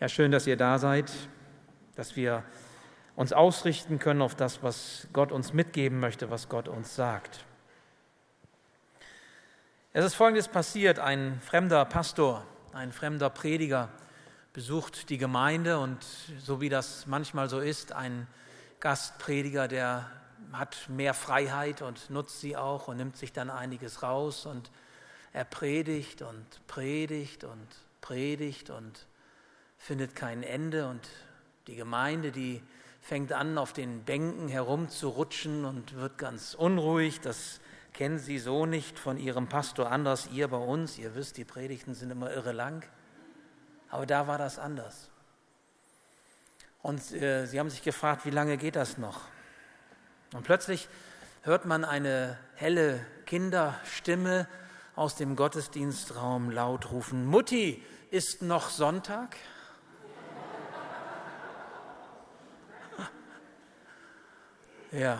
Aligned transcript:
Ja, 0.00 0.08
schön, 0.08 0.30
dass 0.30 0.46
ihr 0.46 0.56
da 0.56 0.78
seid, 0.78 1.10
dass 1.96 2.14
wir 2.14 2.44
uns 3.16 3.32
ausrichten 3.32 3.98
können 3.98 4.22
auf 4.22 4.36
das, 4.36 4.62
was 4.62 5.08
Gott 5.12 5.32
uns 5.32 5.52
mitgeben 5.52 5.98
möchte, 5.98 6.30
was 6.30 6.48
Gott 6.48 6.68
uns 6.68 6.94
sagt. 6.94 7.44
Es 9.92 10.04
ist 10.04 10.14
Folgendes 10.14 10.46
passiert. 10.46 11.00
Ein 11.00 11.40
fremder 11.40 11.84
Pastor, 11.84 12.46
ein 12.72 12.92
fremder 12.92 13.28
Prediger 13.28 13.88
besucht 14.52 15.10
die 15.10 15.18
Gemeinde 15.18 15.80
und 15.80 16.06
so 16.38 16.60
wie 16.60 16.68
das 16.68 17.08
manchmal 17.08 17.48
so 17.48 17.58
ist, 17.58 17.90
ein 17.90 18.28
Gastprediger, 18.78 19.66
der 19.66 20.08
hat 20.52 20.88
mehr 20.88 21.12
Freiheit 21.12 21.82
und 21.82 22.08
nutzt 22.08 22.40
sie 22.40 22.56
auch 22.56 22.86
und 22.86 22.98
nimmt 22.98 23.16
sich 23.16 23.32
dann 23.32 23.50
einiges 23.50 24.04
raus 24.04 24.46
und 24.46 24.70
er 25.32 25.44
predigt 25.44 26.22
und 26.22 26.46
predigt 26.68 27.42
und 27.42 27.66
predigt 28.00 28.70
und 28.70 29.08
findet 29.78 30.14
kein 30.14 30.42
Ende 30.42 30.88
und 30.88 31.08
die 31.66 31.76
Gemeinde, 31.76 32.32
die 32.32 32.62
fängt 33.00 33.32
an, 33.32 33.56
auf 33.56 33.72
den 33.72 34.04
Bänken 34.04 34.48
herumzurutschen 34.48 35.64
und 35.64 35.94
wird 35.94 36.18
ganz 36.18 36.54
unruhig. 36.54 37.20
Das 37.20 37.60
kennen 37.94 38.18
Sie 38.18 38.38
so 38.38 38.66
nicht 38.66 38.98
von 38.98 39.16
Ihrem 39.16 39.48
Pastor 39.48 39.90
anders, 39.90 40.28
ihr 40.32 40.48
bei 40.48 40.58
uns. 40.58 40.98
Ihr 40.98 41.14
wisst, 41.14 41.36
die 41.36 41.44
Predigten 41.44 41.94
sind 41.94 42.10
immer 42.10 42.30
irre 42.30 42.52
lang. 42.52 42.84
Aber 43.88 44.04
da 44.04 44.26
war 44.26 44.36
das 44.36 44.58
anders. 44.58 45.08
Und 46.82 47.12
äh, 47.12 47.46
sie 47.46 47.58
haben 47.58 47.70
sich 47.70 47.82
gefragt, 47.82 48.24
wie 48.24 48.30
lange 48.30 48.56
geht 48.56 48.76
das 48.76 48.98
noch? 48.98 49.22
Und 50.34 50.44
plötzlich 50.44 50.88
hört 51.42 51.64
man 51.64 51.84
eine 51.84 52.38
helle 52.54 53.04
Kinderstimme 53.26 54.46
aus 54.94 55.16
dem 55.16 55.36
Gottesdienstraum 55.36 56.50
laut 56.50 56.90
rufen, 56.90 57.26
Mutti, 57.26 57.82
ist 58.10 58.42
noch 58.42 58.68
Sonntag? 58.68 59.36
Ja. 64.92 65.18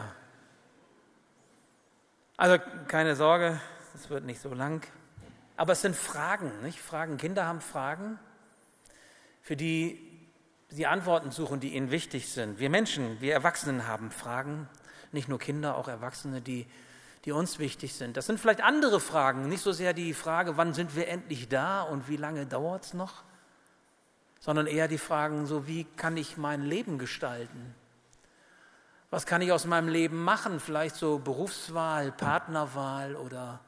Also 2.36 2.56
keine 2.86 3.16
Sorge, 3.16 3.61
es 3.94 4.08
wird 4.08 4.24
nicht 4.24 4.41
so 4.41 4.55
lang. 4.55 4.86
Aber 5.56 5.72
es 5.72 5.83
sind 5.83 5.97
Fragen, 5.97 6.62
nicht? 6.62 6.80
Fragen. 6.80 7.16
Kinder 7.16 7.44
haben 7.47 7.61
Fragen, 7.61 8.19
für 9.42 9.56
die 9.56 10.08
sie 10.69 10.86
Antworten 10.86 11.30
suchen, 11.30 11.61
die 11.61 11.74
ihnen 11.74 11.91
wichtig 11.91 12.28
sind. 12.28 12.61
Wir 12.61 12.70
Menschen, 12.70 13.20
wir 13.20 13.33
Erwachsenen 13.33 13.86
haben 13.86 14.11
Fragen, 14.11 14.69
nicht 15.12 15.28
nur 15.28 15.39
Kinder, 15.39 15.77
auch 15.77 15.89
Erwachsene, 15.89 16.41
die, 16.41 16.66
die 17.24 17.33
uns 17.33 17.58
wichtig 17.58 17.94
sind. 17.94 18.16
Das 18.16 18.27
sind 18.27 18.39
vielleicht 18.39 18.62
andere 18.62 19.00
Fragen, 19.00 19.48
nicht 19.48 19.62
so 19.62 19.72
sehr 19.72 19.92
die 19.94 20.14
Frage, 20.14 20.56
wann 20.56 20.74
sind 20.74 20.94
wir 20.94 21.08
endlich 21.08 21.48
da 21.48 21.83
und 21.83 22.08
wie 22.08 22.16
lange 22.16 22.46
dauert 22.46 22.84
es 22.84 22.94
noch, 22.94 23.24
sondern 24.41 24.66
eher 24.66 24.89
die 24.89 24.98
Fragen, 24.98 25.46
so 25.46 25.66
wie 25.66 25.84
kann 25.96 26.16
ich 26.16 26.36
mein 26.36 26.62
Leben 26.62 26.98
gestalten? 26.98 27.74
Was 29.11 29.25
kann 29.25 29.41
ich 29.41 29.53
aus 29.53 29.64
meinem 29.64 29.89
Leben 29.89 30.23
machen? 30.23 30.61
Vielleicht 30.61 30.95
so 30.95 31.19
Berufswahl, 31.19 32.12
Partnerwahl 32.12 33.17
oder 33.17 33.61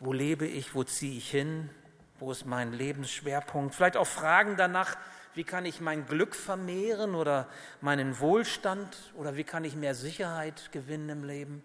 wo 0.00 0.12
lebe 0.12 0.44
ich, 0.44 0.74
wo 0.74 0.82
ziehe 0.82 1.16
ich 1.16 1.30
hin, 1.30 1.70
wo 2.18 2.32
ist 2.32 2.46
mein 2.46 2.72
Lebensschwerpunkt? 2.72 3.76
Vielleicht 3.76 3.96
auch 3.96 4.08
Fragen 4.08 4.56
danach, 4.56 4.96
wie 5.34 5.44
kann 5.44 5.66
ich 5.66 5.80
mein 5.80 6.04
Glück 6.06 6.34
vermehren 6.34 7.14
oder 7.14 7.46
meinen 7.80 8.18
Wohlstand 8.18 9.12
oder 9.14 9.36
wie 9.36 9.44
kann 9.44 9.62
ich 9.64 9.76
mehr 9.76 9.94
Sicherheit 9.94 10.72
gewinnen 10.72 11.10
im 11.10 11.24
Leben 11.24 11.62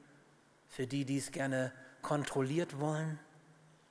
für 0.68 0.86
die, 0.86 1.04
die 1.04 1.18
es 1.18 1.32
gerne 1.32 1.72
kontrolliert 2.04 2.80
wollen? 2.80 3.18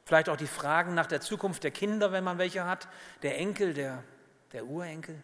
Vielleicht 0.05 0.29
auch 0.29 0.37
die 0.37 0.47
Fragen 0.47 0.95
nach 0.95 1.07
der 1.07 1.21
Zukunft 1.21 1.65
der 1.65 1.73
Kinder, 1.73 2.13
wenn 2.13 2.23
man 2.23 2.39
welche 2.39 2.65
hat, 2.65 2.87
der 3.23 3.39
Enkel, 3.39 3.75
der, 3.75 4.05
der 4.53 4.67
Urenkel. 4.67 5.21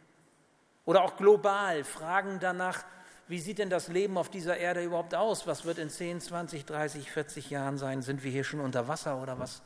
Oder 0.85 1.03
auch 1.03 1.17
global 1.17 1.85
Fragen 1.85 2.41
danach, 2.41 2.85
wie 3.29 3.41
sieht 3.41 3.59
denn 3.59 3.71
das 3.71 3.89
Leben 3.89 4.19
auf 4.19 4.29
dieser 4.29 4.57
Erde 4.57 4.85
überhaupt 4.85 5.15
aus? 5.15 5.47
Was 5.47 5.65
wird 5.65 5.79
in 5.79 5.91
10, 5.91 6.21
20, 6.21 6.65
30, 6.65 7.11
40 7.11 7.51
Jahren 7.51 7.77
sein? 7.77 8.03
Sind 8.03 8.23
wir 8.23 8.31
hier 8.31 8.45
schon 8.45 8.61
unter 8.61 8.87
Wasser 8.87 9.21
oder 9.21 9.41
was, 9.41 9.63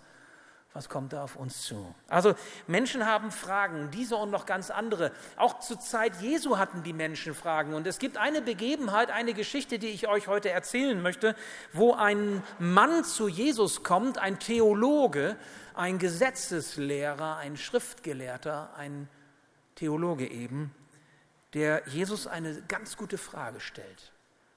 was 0.72 0.88
kommt 0.88 1.12
da 1.12 1.24
auf 1.24 1.36
uns 1.36 1.62
zu? 1.64 1.94
Also 2.08 2.34
Menschen 2.66 3.04
haben 3.04 3.30
Fragen, 3.30 3.90
diese 3.90 4.16
und 4.16 4.30
noch 4.30 4.46
ganz 4.46 4.70
andere. 4.70 5.12
Auch 5.36 5.60
zur 5.60 5.78
Zeit 5.78 6.22
Jesu 6.22 6.56
hatten 6.56 6.82
die 6.84 6.94
Menschen 6.94 7.34
Fragen. 7.34 7.74
Und 7.74 7.86
es 7.86 7.98
gibt 7.98 8.16
eine 8.16 8.40
Begebenheit, 8.40 9.10
eine 9.10 9.34
Geschichte, 9.34 9.78
die 9.78 9.88
ich 9.88 10.08
euch 10.08 10.26
heute 10.26 10.48
erzählen 10.48 11.00
möchte, 11.02 11.36
wo 11.74 11.92
ein 11.92 12.42
Mann 12.58 13.04
zu 13.04 13.28
Jesus 13.28 13.82
kommt, 13.82 14.16
ein 14.16 14.38
Theologe, 14.38 15.36
ein 15.74 15.98
Gesetzeslehrer, 15.98 17.36
ein 17.36 17.58
Schriftgelehrter, 17.58 18.74
ein 18.74 19.06
Theologe 19.74 20.26
eben, 20.26 20.74
der 21.54 21.82
Jesus 21.88 22.26
eine 22.26 22.62
ganz 22.62 22.96
gute 22.96 23.18
Frage 23.18 23.60
stellt, 23.60 24.12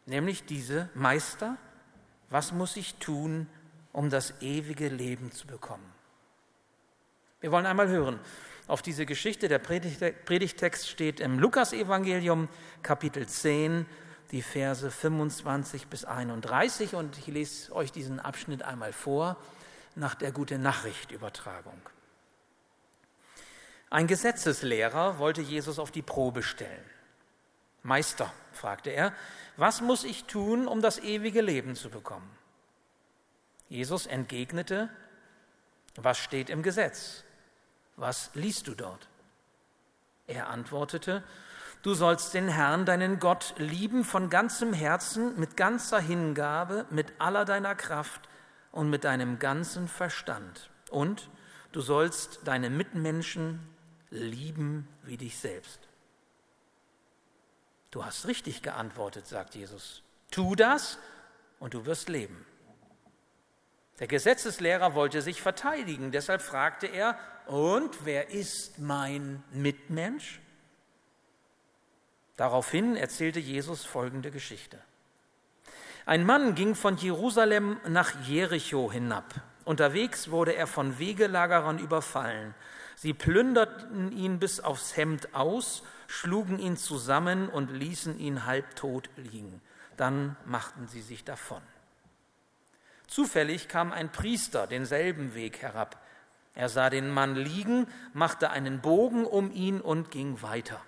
nämlich 0.05 0.45
diese, 0.45 0.89
Meister, 0.93 1.57
was 2.29 2.51
muss 2.51 2.77
ich 2.77 2.95
tun, 2.95 3.47
um 3.91 4.09
das 4.09 4.33
ewige 4.41 4.89
Leben 4.89 5.31
zu 5.31 5.47
bekommen? 5.47 5.85
Wir 7.41 7.51
wollen 7.51 7.65
einmal 7.65 7.89
hören 7.89 8.19
auf 8.67 8.81
diese 8.81 9.05
Geschichte. 9.05 9.47
Der 9.47 9.59
Predigtext 9.59 10.87
steht 10.87 11.19
im 11.19 11.39
Lukasevangelium 11.39 12.47
Kapitel 12.81 13.27
10, 13.27 13.85
die 14.31 14.41
Verse 14.41 14.89
25 14.89 15.87
bis 15.87 16.05
31 16.05 16.95
und 16.95 17.17
ich 17.17 17.27
lese 17.27 17.75
euch 17.75 17.91
diesen 17.91 18.19
Abschnitt 18.19 18.63
einmal 18.63 18.93
vor 18.93 19.37
nach 19.95 20.15
der 20.15 20.31
Gute 20.31 20.57
Nachricht 20.57 21.11
Übertragung. 21.11 21.79
Ein 23.93 24.07
Gesetzeslehrer 24.07 25.19
wollte 25.19 25.43
Jesus 25.43 25.77
auf 25.77 25.91
die 25.91 26.01
Probe 26.01 26.41
stellen. 26.41 26.83
Meister, 27.83 28.33
fragte 28.51 28.89
er, 28.89 29.13
was 29.55 29.81
muss 29.81 30.03
ich 30.03 30.23
tun, 30.23 30.67
um 30.67 30.81
das 30.81 30.97
ewige 30.97 31.41
Leben 31.41 31.75
zu 31.75 31.91
bekommen? 31.91 32.27
Jesus 33.69 34.07
entgegnete, 34.07 34.89
was 35.95 36.17
steht 36.17 36.49
im 36.49 36.63
Gesetz? 36.63 37.23
Was 37.95 38.31
liest 38.33 38.67
du 38.67 38.73
dort? 38.73 39.07
Er 40.25 40.49
antwortete, 40.49 41.21
du 41.83 41.93
sollst 41.93 42.33
den 42.33 42.47
Herrn, 42.47 42.87
deinen 42.87 43.19
Gott, 43.19 43.53
lieben 43.59 44.03
von 44.03 44.31
ganzem 44.31 44.73
Herzen, 44.73 45.39
mit 45.39 45.55
ganzer 45.55 45.99
Hingabe, 45.99 46.87
mit 46.89 47.13
aller 47.19 47.45
deiner 47.45 47.75
Kraft 47.75 48.27
und 48.71 48.89
mit 48.89 49.03
deinem 49.03 49.37
ganzen 49.37 49.87
Verstand. 49.87 50.71
Und 50.89 51.29
du 51.73 51.81
sollst 51.81 52.39
deine 52.45 52.71
Mitmenschen 52.71 53.69
lieben 54.13 54.87
wie 55.03 55.17
dich 55.17 55.37
selbst. 55.37 55.79
Du 57.91 58.05
hast 58.05 58.27
richtig 58.27 58.61
geantwortet, 58.61 59.27
sagt 59.27 59.55
Jesus. 59.55 60.03
Tu 60.31 60.55
das 60.55 60.97
und 61.59 61.73
du 61.73 61.85
wirst 61.85 62.09
leben. 62.09 62.45
Der 63.99 64.07
Gesetzeslehrer 64.07 64.95
wollte 64.95 65.21
sich 65.21 65.41
verteidigen, 65.41 66.11
deshalb 66.11 66.41
fragte 66.41 66.87
er, 66.87 67.17
und 67.45 68.05
wer 68.05 68.29
ist 68.29 68.79
mein 68.79 69.43
Mitmensch? 69.51 70.39
Daraufhin 72.37 72.95
erzählte 72.95 73.39
Jesus 73.39 73.85
folgende 73.85 74.31
Geschichte. 74.31 74.79
Ein 76.05 76.25
Mann 76.25 76.55
ging 76.55 76.73
von 76.75 76.97
Jerusalem 76.97 77.79
nach 77.87 78.25
Jericho 78.25 78.91
hinab. 78.91 79.35
Unterwegs 79.65 80.31
wurde 80.31 80.55
er 80.55 80.67
von 80.67 80.99
Wegelagerern 80.99 81.79
überfallen. 81.79 82.55
Sie 83.03 83.13
plünderten 83.13 84.13
ihn 84.13 84.39
bis 84.39 84.61
aufs 84.61 84.95
Hemd 84.95 85.35
aus, 85.35 85.83
schlugen 86.07 86.57
ihn 86.57 86.77
zusammen 86.77 87.49
und 87.49 87.69
ließen 87.69 88.17
ihn 88.17 88.45
halbtot 88.45 89.09
liegen. 89.17 89.59
Dann 89.97 90.37
machten 90.45 90.87
sie 90.87 91.01
sich 91.01 91.25
davon. 91.25 91.61
Zufällig 93.05 93.67
kam 93.67 93.91
ein 93.91 94.09
Priester 94.09 94.67
denselben 94.67 95.35
Weg 95.35 95.61
herab. 95.61 96.01
Er 96.55 96.69
sah 96.69 96.89
den 96.89 97.09
Mann 97.09 97.35
liegen, 97.35 97.87
machte 98.13 98.51
einen 98.51 98.79
Bogen 98.79 99.25
um 99.25 99.51
ihn 99.51 99.81
und 99.81 100.09
ging 100.09 100.41
weiter. 100.41 100.79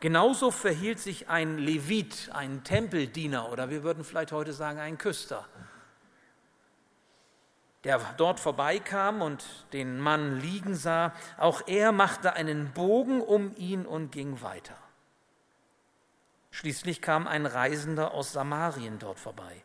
Genauso 0.00 0.50
verhielt 0.50 0.98
sich 0.98 1.28
ein 1.28 1.58
Levit, 1.58 2.30
ein 2.32 2.64
Tempeldiener 2.64 3.52
oder 3.52 3.70
wir 3.70 3.84
würden 3.84 4.02
vielleicht 4.02 4.32
heute 4.32 4.52
sagen 4.52 4.80
ein 4.80 4.98
Küster 4.98 5.46
der 7.88 8.00
dort 8.18 8.38
vorbeikam 8.38 9.22
und 9.22 9.42
den 9.72 9.98
Mann 9.98 10.38
liegen 10.38 10.74
sah, 10.74 11.14
auch 11.38 11.62
er 11.66 11.90
machte 11.90 12.34
einen 12.34 12.70
Bogen 12.72 13.22
um 13.22 13.56
ihn 13.56 13.86
und 13.86 14.12
ging 14.12 14.42
weiter. 14.42 14.76
Schließlich 16.50 17.00
kam 17.00 17.26
ein 17.26 17.46
Reisender 17.46 18.12
aus 18.12 18.34
Samarien 18.34 18.98
dort 18.98 19.18
vorbei. 19.18 19.64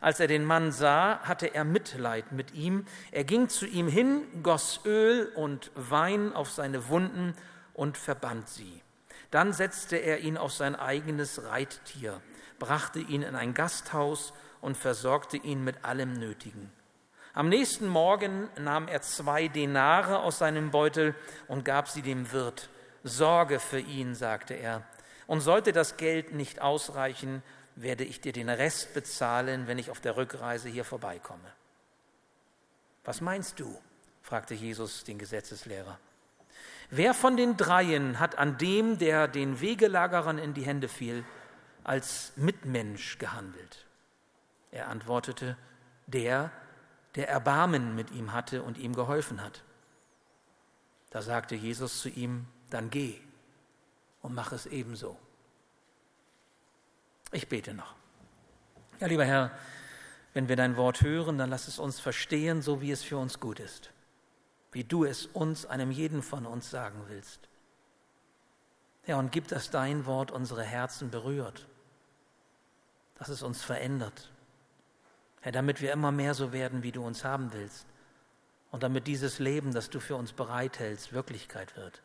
Als 0.00 0.20
er 0.20 0.28
den 0.28 0.44
Mann 0.44 0.70
sah, 0.70 1.18
hatte 1.24 1.52
er 1.52 1.64
Mitleid 1.64 2.30
mit 2.30 2.54
ihm. 2.54 2.86
Er 3.10 3.24
ging 3.24 3.48
zu 3.48 3.66
ihm 3.66 3.88
hin, 3.88 4.22
goss 4.44 4.82
Öl 4.84 5.32
und 5.34 5.72
Wein 5.74 6.32
auf 6.32 6.52
seine 6.52 6.88
Wunden 6.90 7.34
und 7.74 7.98
verband 7.98 8.48
sie. 8.48 8.82
Dann 9.32 9.52
setzte 9.52 9.96
er 9.96 10.20
ihn 10.20 10.36
auf 10.36 10.52
sein 10.52 10.76
eigenes 10.76 11.42
Reittier, 11.42 12.20
brachte 12.60 13.00
ihn 13.00 13.22
in 13.22 13.34
ein 13.34 13.52
Gasthaus 13.52 14.32
und 14.60 14.76
versorgte 14.76 15.38
ihn 15.38 15.64
mit 15.64 15.84
allem 15.84 16.12
Nötigen. 16.12 16.70
Am 17.36 17.50
nächsten 17.50 17.86
Morgen 17.86 18.48
nahm 18.58 18.88
er 18.88 19.02
zwei 19.02 19.48
Denare 19.48 20.20
aus 20.20 20.38
seinem 20.38 20.70
Beutel 20.70 21.14
und 21.48 21.66
gab 21.66 21.86
sie 21.86 22.00
dem 22.00 22.32
Wirt. 22.32 22.70
Sorge 23.04 23.60
für 23.60 23.78
ihn, 23.78 24.14
sagte 24.14 24.54
er, 24.54 24.82
und 25.26 25.42
sollte 25.42 25.72
das 25.72 25.98
Geld 25.98 26.32
nicht 26.32 26.62
ausreichen, 26.62 27.42
werde 27.74 28.04
ich 28.04 28.22
dir 28.22 28.32
den 28.32 28.48
Rest 28.48 28.94
bezahlen, 28.94 29.66
wenn 29.66 29.78
ich 29.78 29.90
auf 29.90 30.00
der 30.00 30.16
Rückreise 30.16 30.70
hier 30.70 30.86
vorbeikomme. 30.86 31.52
Was 33.04 33.20
meinst 33.20 33.60
du? 33.60 33.78
fragte 34.22 34.54
Jesus 34.54 35.04
den 35.04 35.18
Gesetzeslehrer. 35.18 35.98
Wer 36.88 37.12
von 37.12 37.36
den 37.36 37.58
dreien 37.58 38.18
hat 38.18 38.38
an 38.38 38.56
dem, 38.56 38.96
der 38.96 39.28
den 39.28 39.60
Wegelagerern 39.60 40.38
in 40.38 40.54
die 40.54 40.64
Hände 40.64 40.88
fiel, 40.88 41.22
als 41.84 42.32
Mitmensch 42.36 43.18
gehandelt? 43.18 43.84
Er 44.70 44.88
antwortete, 44.88 45.58
der, 46.06 46.50
der 47.16 47.28
Erbarmen 47.28 47.94
mit 47.94 48.10
ihm 48.10 48.32
hatte 48.32 48.62
und 48.62 48.78
ihm 48.78 48.94
geholfen 48.94 49.42
hat. 49.42 49.62
Da 51.10 51.22
sagte 51.22 51.54
Jesus 51.54 52.00
zu 52.00 52.08
ihm, 52.08 52.46
dann 52.70 52.90
geh 52.90 53.18
und 54.22 54.34
mach 54.34 54.52
es 54.52 54.66
ebenso. 54.66 55.16
Ich 57.32 57.48
bete 57.48 57.74
noch. 57.74 57.94
Ja, 59.00 59.06
lieber 59.06 59.24
Herr, 59.24 59.50
wenn 60.34 60.48
wir 60.48 60.56
dein 60.56 60.76
Wort 60.76 61.00
hören, 61.00 61.38
dann 61.38 61.50
lass 61.50 61.68
es 61.68 61.78
uns 61.78 62.00
verstehen, 62.00 62.60
so 62.60 62.80
wie 62.80 62.90
es 62.90 63.02
für 63.02 63.16
uns 63.16 63.40
gut 63.40 63.60
ist, 63.60 63.90
wie 64.72 64.84
du 64.84 65.04
es 65.04 65.26
uns, 65.26 65.64
einem 65.64 65.90
jeden 65.90 66.22
von 66.22 66.44
uns 66.44 66.70
sagen 66.70 67.02
willst. 67.08 67.48
Ja, 69.06 69.18
und 69.18 69.32
gib, 69.32 69.48
dass 69.48 69.70
dein 69.70 70.04
Wort 70.04 70.30
unsere 70.32 70.64
Herzen 70.64 71.10
berührt, 71.10 71.66
dass 73.14 73.28
es 73.28 73.42
uns 73.42 73.62
verändert. 73.62 74.30
Herr, 75.46 75.52
damit 75.52 75.80
wir 75.80 75.92
immer 75.92 76.10
mehr 76.10 76.34
so 76.34 76.52
werden, 76.52 76.82
wie 76.82 76.90
du 76.90 77.06
uns 77.06 77.22
haben 77.24 77.52
willst. 77.52 77.86
Und 78.72 78.82
damit 78.82 79.06
dieses 79.06 79.38
Leben, 79.38 79.72
das 79.72 79.90
du 79.90 80.00
für 80.00 80.16
uns 80.16 80.32
bereithältst, 80.32 81.12
Wirklichkeit 81.12 81.76
wird. 81.76 82.02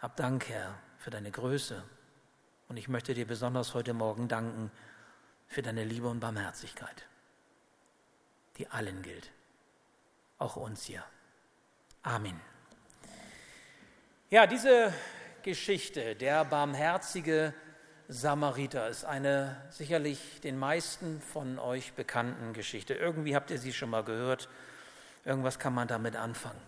Hab 0.00 0.16
Dank, 0.16 0.48
Herr, 0.48 0.76
für 0.98 1.10
deine 1.10 1.30
Größe 1.30 1.84
und 2.66 2.76
ich 2.76 2.88
möchte 2.88 3.14
dir 3.14 3.24
besonders 3.24 3.72
heute 3.74 3.94
Morgen 3.94 4.26
danken 4.26 4.72
für 5.46 5.62
deine 5.62 5.84
Liebe 5.84 6.08
und 6.08 6.18
Barmherzigkeit, 6.18 7.06
die 8.56 8.66
allen 8.66 9.02
gilt, 9.02 9.30
auch 10.38 10.56
uns 10.56 10.86
hier. 10.86 11.04
Amen. 12.02 12.40
Ja, 14.28 14.48
diese 14.48 14.92
Geschichte, 15.44 16.16
der 16.16 16.44
barmherzige 16.44 17.54
Samariter, 18.08 18.88
ist 18.88 19.04
eine 19.04 19.56
sicherlich 19.70 20.40
den 20.42 20.58
meisten 20.58 21.22
von 21.32 21.58
euch 21.58 21.94
bekannten 21.94 22.52
Geschichte. 22.52 22.94
Irgendwie 22.94 23.34
habt 23.34 23.50
ihr 23.50 23.58
sie 23.58 23.72
schon 23.72 23.90
mal 23.90 24.04
gehört. 24.04 24.48
Irgendwas 25.24 25.58
kann 25.58 25.74
man 25.74 25.88
damit 25.88 26.16
anfangen. 26.16 26.60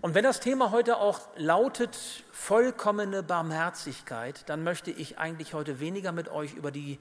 Und 0.00 0.14
wenn 0.14 0.24
das 0.24 0.40
Thema 0.40 0.70
heute 0.70 0.96
auch 0.96 1.20
lautet 1.36 1.96
vollkommene 2.32 3.22
Barmherzigkeit, 3.22 4.48
dann 4.48 4.64
möchte 4.64 4.90
ich 4.90 5.18
eigentlich 5.18 5.54
heute 5.54 5.80
weniger 5.80 6.12
mit 6.12 6.28
euch 6.28 6.54
über 6.54 6.70
die, 6.70 6.98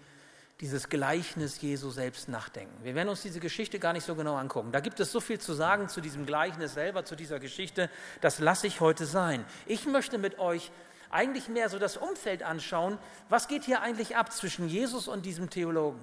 dieses 0.60 0.90
Gleichnis 0.90 1.62
Jesu 1.62 1.90
selbst 1.90 2.30
nachdenken. 2.30 2.84
Wir 2.84 2.94
werden 2.94 3.10
uns 3.10 3.24
diese 3.24 3.40
Geschichte 3.40 3.80
gar 3.80 3.94
nicht 3.94 4.06
so 4.06 4.16
genau 4.16 4.36
angucken. 4.36 4.72
Da 4.72 4.80
gibt 4.80 5.00
es 5.00 5.12
so 5.12 5.20
viel 5.20 5.40
zu 5.40 5.54
sagen 5.54 5.88
zu 5.90 6.02
diesem 6.02 6.28
Gleichnis 6.28 6.76
selber, 6.76 7.04
zu 7.04 7.16
dieser 7.16 7.40
Geschichte. 7.40 7.90
Das 8.22 8.40
lasse 8.40 8.68
ich 8.68 8.82
heute 8.82 9.06
sein. 9.06 9.46
Ich 9.66 9.88
möchte 9.88 10.20
mit 10.20 10.38
euch 10.38 10.72
eigentlich 11.12 11.48
mehr 11.48 11.70
so 11.70 11.80
das 11.80 11.98
Umfeld 11.98 12.44
anschauen. 12.44 12.98
Was 13.30 13.48
geht 13.48 13.64
hier 13.64 13.82
eigentlich 13.82 14.16
ab 14.16 14.32
zwischen 14.32 14.68
Jesus 14.68 15.08
und 15.08 15.26
diesem 15.26 15.50
Theologen? 15.50 16.02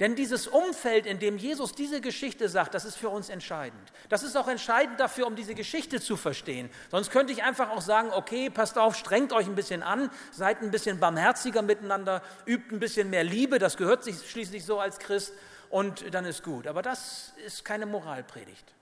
Denn 0.00 0.16
dieses 0.16 0.46
Umfeld, 0.46 1.06
in 1.06 1.18
dem 1.18 1.36
Jesus 1.36 1.74
diese 1.74 2.00
Geschichte 2.00 2.48
sagt, 2.48 2.74
das 2.74 2.84
ist 2.84 2.96
für 2.96 3.10
uns 3.10 3.28
entscheidend. 3.28 3.92
Das 4.08 4.22
ist 4.22 4.36
auch 4.36 4.48
entscheidend 4.48 4.98
dafür, 4.98 5.26
um 5.26 5.36
diese 5.36 5.54
Geschichte 5.54 6.00
zu 6.00 6.16
verstehen. 6.16 6.70
Sonst 6.90 7.10
könnte 7.10 7.32
ich 7.32 7.42
einfach 7.42 7.70
auch 7.70 7.80
sagen, 7.80 8.10
okay, 8.12 8.48
passt 8.48 8.78
auf, 8.78 8.96
strengt 8.96 9.32
euch 9.32 9.46
ein 9.46 9.54
bisschen 9.54 9.82
an, 9.82 10.10
seid 10.30 10.62
ein 10.62 10.70
bisschen 10.70 10.98
barmherziger 10.98 11.62
miteinander, 11.62 12.22
übt 12.46 12.74
ein 12.74 12.80
bisschen 12.80 13.10
mehr 13.10 13.24
Liebe, 13.24 13.58
das 13.58 13.76
gehört 13.76 14.04
sich 14.04 14.30
schließlich 14.30 14.64
so 14.64 14.80
als 14.80 14.98
Christ 14.98 15.34
und 15.68 16.14
dann 16.14 16.24
ist 16.24 16.42
gut. 16.42 16.66
Aber 16.66 16.82
das 16.82 17.32
ist 17.46 17.64
keine 17.64 17.86
Moralpredigt. 17.86 18.72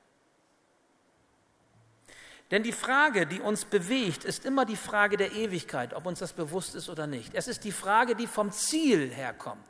Denn 2.51 2.63
die 2.65 2.73
Frage, 2.73 3.27
die 3.27 3.41
uns 3.41 3.65
bewegt, 3.65 4.25
ist 4.25 4.45
immer 4.45 4.65
die 4.65 4.77
Frage 4.77 5.17
der 5.17 5.33
Ewigkeit, 5.33 5.95
ob 5.95 6.07
uns 6.07 6.19
das 6.19 6.33
bewusst 6.33 6.75
ist 6.75 6.89
oder 6.89 7.07
nicht. 7.07 7.35
Es 7.35 7.47
ist 7.47 7.63
die 7.63 7.73
Frage, 7.73 8.17
die 8.17 8.27
vom 8.27 8.51
Ziel 8.51 9.11
herkommt. 9.11 9.65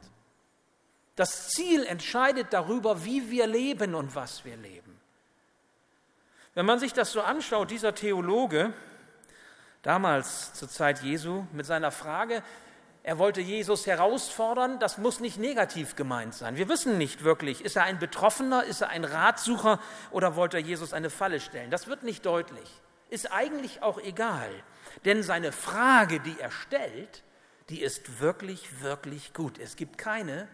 Das 1.15 1.51
Ziel 1.51 1.85
entscheidet 1.85 2.47
darüber, 2.53 3.05
wie 3.05 3.31
wir 3.31 3.47
leben 3.47 3.95
und 3.95 4.15
was 4.15 4.45
wir 4.47 4.57
leben. 4.57 4.99
Wenn 6.55 6.65
man 6.65 6.79
sich 6.79 6.95
das 6.95 7.13
so 7.13 7.21
anschaut, 7.21 7.71
dieser 7.71 7.95
Theologe, 7.95 8.73
damals 9.83 10.55
zur 10.55 10.69
Zeit 10.69 11.03
Jesu, 11.03 11.45
mit 11.53 11.67
seiner 11.67 11.91
Frage, 11.91 12.43
er 13.03 13.19
wollte 13.19 13.41
Jesus 13.41 13.87
herausfordern, 13.87 14.79
das 14.79 14.99
muss 14.99 15.21
nicht 15.21 15.39
negativ 15.39 15.97
gemeint 15.97 16.35
sein. 16.35 16.57
Wir 16.57 16.69
wissen 16.69 16.99
nicht 16.99 17.25
wirklich, 17.25 17.65
ist 17.65 17.77
er 17.77 17.85
ein 17.85 17.99
Betroffener, 17.99 18.65
ist 18.65 18.83
er 18.83 18.91
ein 18.91 19.05
Ratsucher 19.05 19.81
oder 20.11 20.37
wollte 20.37 20.59
er 20.59 20.63
Jesus 20.63 20.93
eine 20.93 21.09
Falle 21.09 21.41
stellen. 21.41 21.71
Das 21.71 21.87
wird 21.87 22.03
nicht 22.03 22.27
deutlich. 22.27 22.69
Ist 23.09 23.33
eigentlich 23.33 23.83
auch 23.83 23.99
egal. 23.99 24.51
Denn 25.05 25.23
seine 25.23 25.51
Frage, 25.51 26.21
die 26.21 26.39
er 26.39 26.51
stellt, 26.51 27.23
die 27.71 27.81
ist 27.81 28.21
wirklich, 28.21 28.83
wirklich 28.83 29.33
gut. 29.33 29.59
Es 29.59 29.77
gibt 29.77 29.97
keine, 29.97 30.47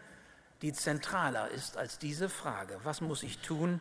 die 0.62 0.72
zentraler 0.72 1.50
ist 1.50 1.76
als 1.76 1.98
diese 1.98 2.28
Frage, 2.28 2.78
was 2.84 3.00
muss 3.00 3.22
ich 3.24 3.38
tun, 3.38 3.80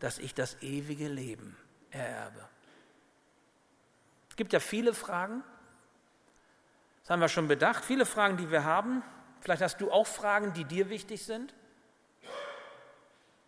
dass 0.00 0.18
ich 0.18 0.34
das 0.34 0.60
ewige 0.60 1.06
Leben 1.06 1.56
ererbe? 1.90 2.48
Es 4.28 4.36
gibt 4.36 4.52
ja 4.52 4.60
viele 4.60 4.92
Fragen, 4.92 5.44
das 7.02 7.10
haben 7.10 7.20
wir 7.20 7.28
schon 7.28 7.48
bedacht, 7.48 7.84
viele 7.84 8.06
Fragen, 8.06 8.36
die 8.36 8.50
wir 8.50 8.64
haben. 8.64 9.02
Vielleicht 9.40 9.62
hast 9.62 9.80
du 9.80 9.90
auch 9.90 10.06
Fragen, 10.06 10.52
die 10.52 10.64
dir 10.64 10.88
wichtig 10.88 11.24
sind. 11.24 11.52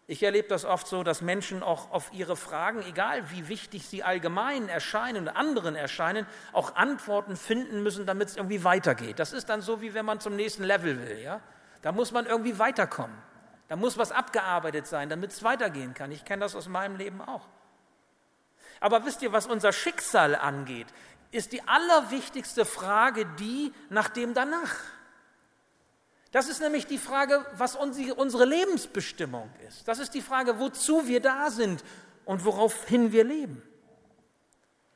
Ich 0.07 0.23
erlebe 0.23 0.49
das 0.49 0.67
oft 0.67 0.87
so, 0.87 1.03
dass 1.03 1.23
Menschen 1.23 1.63
auch 1.63 1.91
auf 1.91 2.13
ihre 2.13 2.37
Fragen, 2.37 2.83
egal 2.83 3.31
wie 3.31 3.49
wichtig 3.49 3.87
sie 3.87 4.03
allgemein 4.03 4.69
erscheinen 4.69 5.29
und 5.29 5.29
anderen 5.29 5.77
erscheinen, 5.77 6.27
auch 6.53 6.77
Antworten 6.77 7.37
finden 7.37 7.83
müssen, 7.83 8.05
damit 8.05 8.29
es 8.29 8.37
irgendwie 8.37 8.65
weitergeht. 8.65 9.19
Das 9.19 9.33
ist 9.33 9.49
dann 9.49 9.63
so, 9.63 9.81
wie 9.81 9.95
wenn 9.95 10.05
man 10.05 10.21
zum 10.21 10.37
nächsten 10.37 10.65
Level 10.65 11.01
will. 11.01 11.21
Ja? 11.21 11.41
Da 11.81 11.93
muss 11.93 12.13
man 12.13 12.27
irgendwie 12.27 12.59
weiterkommen. 12.59 13.17
Da 13.69 13.77
muss 13.77 13.97
was 13.97 14.13
abgearbeitet 14.13 14.87
sein, 14.87 15.09
damit 15.09 15.31
es 15.31 15.43
weitergehen 15.43 15.95
kann. 15.95 16.13
Ich 16.13 16.27
kenne 16.27 16.41
das 16.41 16.55
aus 16.55 16.69
meinem 16.69 16.97
Leben 16.97 17.23
auch. 17.23 17.49
Aber 18.81 19.07
wisst 19.07 19.23
ihr, 19.23 19.33
was 19.33 19.47
unser 19.47 19.73
Schicksal 19.73 20.35
angeht, 20.35 20.89
ist 21.35 21.53
die 21.53 21.67
allerwichtigste 21.67 22.65
Frage 22.65 23.27
die 23.39 23.73
nach 23.91 24.09
dem 24.09 24.35
danach. 24.35 24.77
Das 26.31 26.49
ist 26.49 26.61
nämlich 26.61 26.87
die 26.87 26.99
Frage, 26.99 27.45
was 27.57 27.77
unsere 27.77 28.45
Lebensbestimmung 28.45 29.51
ist. 29.69 29.87
Das 29.87 29.99
ist 29.99 30.15
die 30.15 30.23
Frage, 30.23 30.59
wozu 30.61 31.07
wir 31.07 31.21
da 31.21 31.51
sind 31.51 31.85
und 32.25 32.45
woraufhin 32.45 33.13
wir 33.13 33.25
leben. 33.25 33.63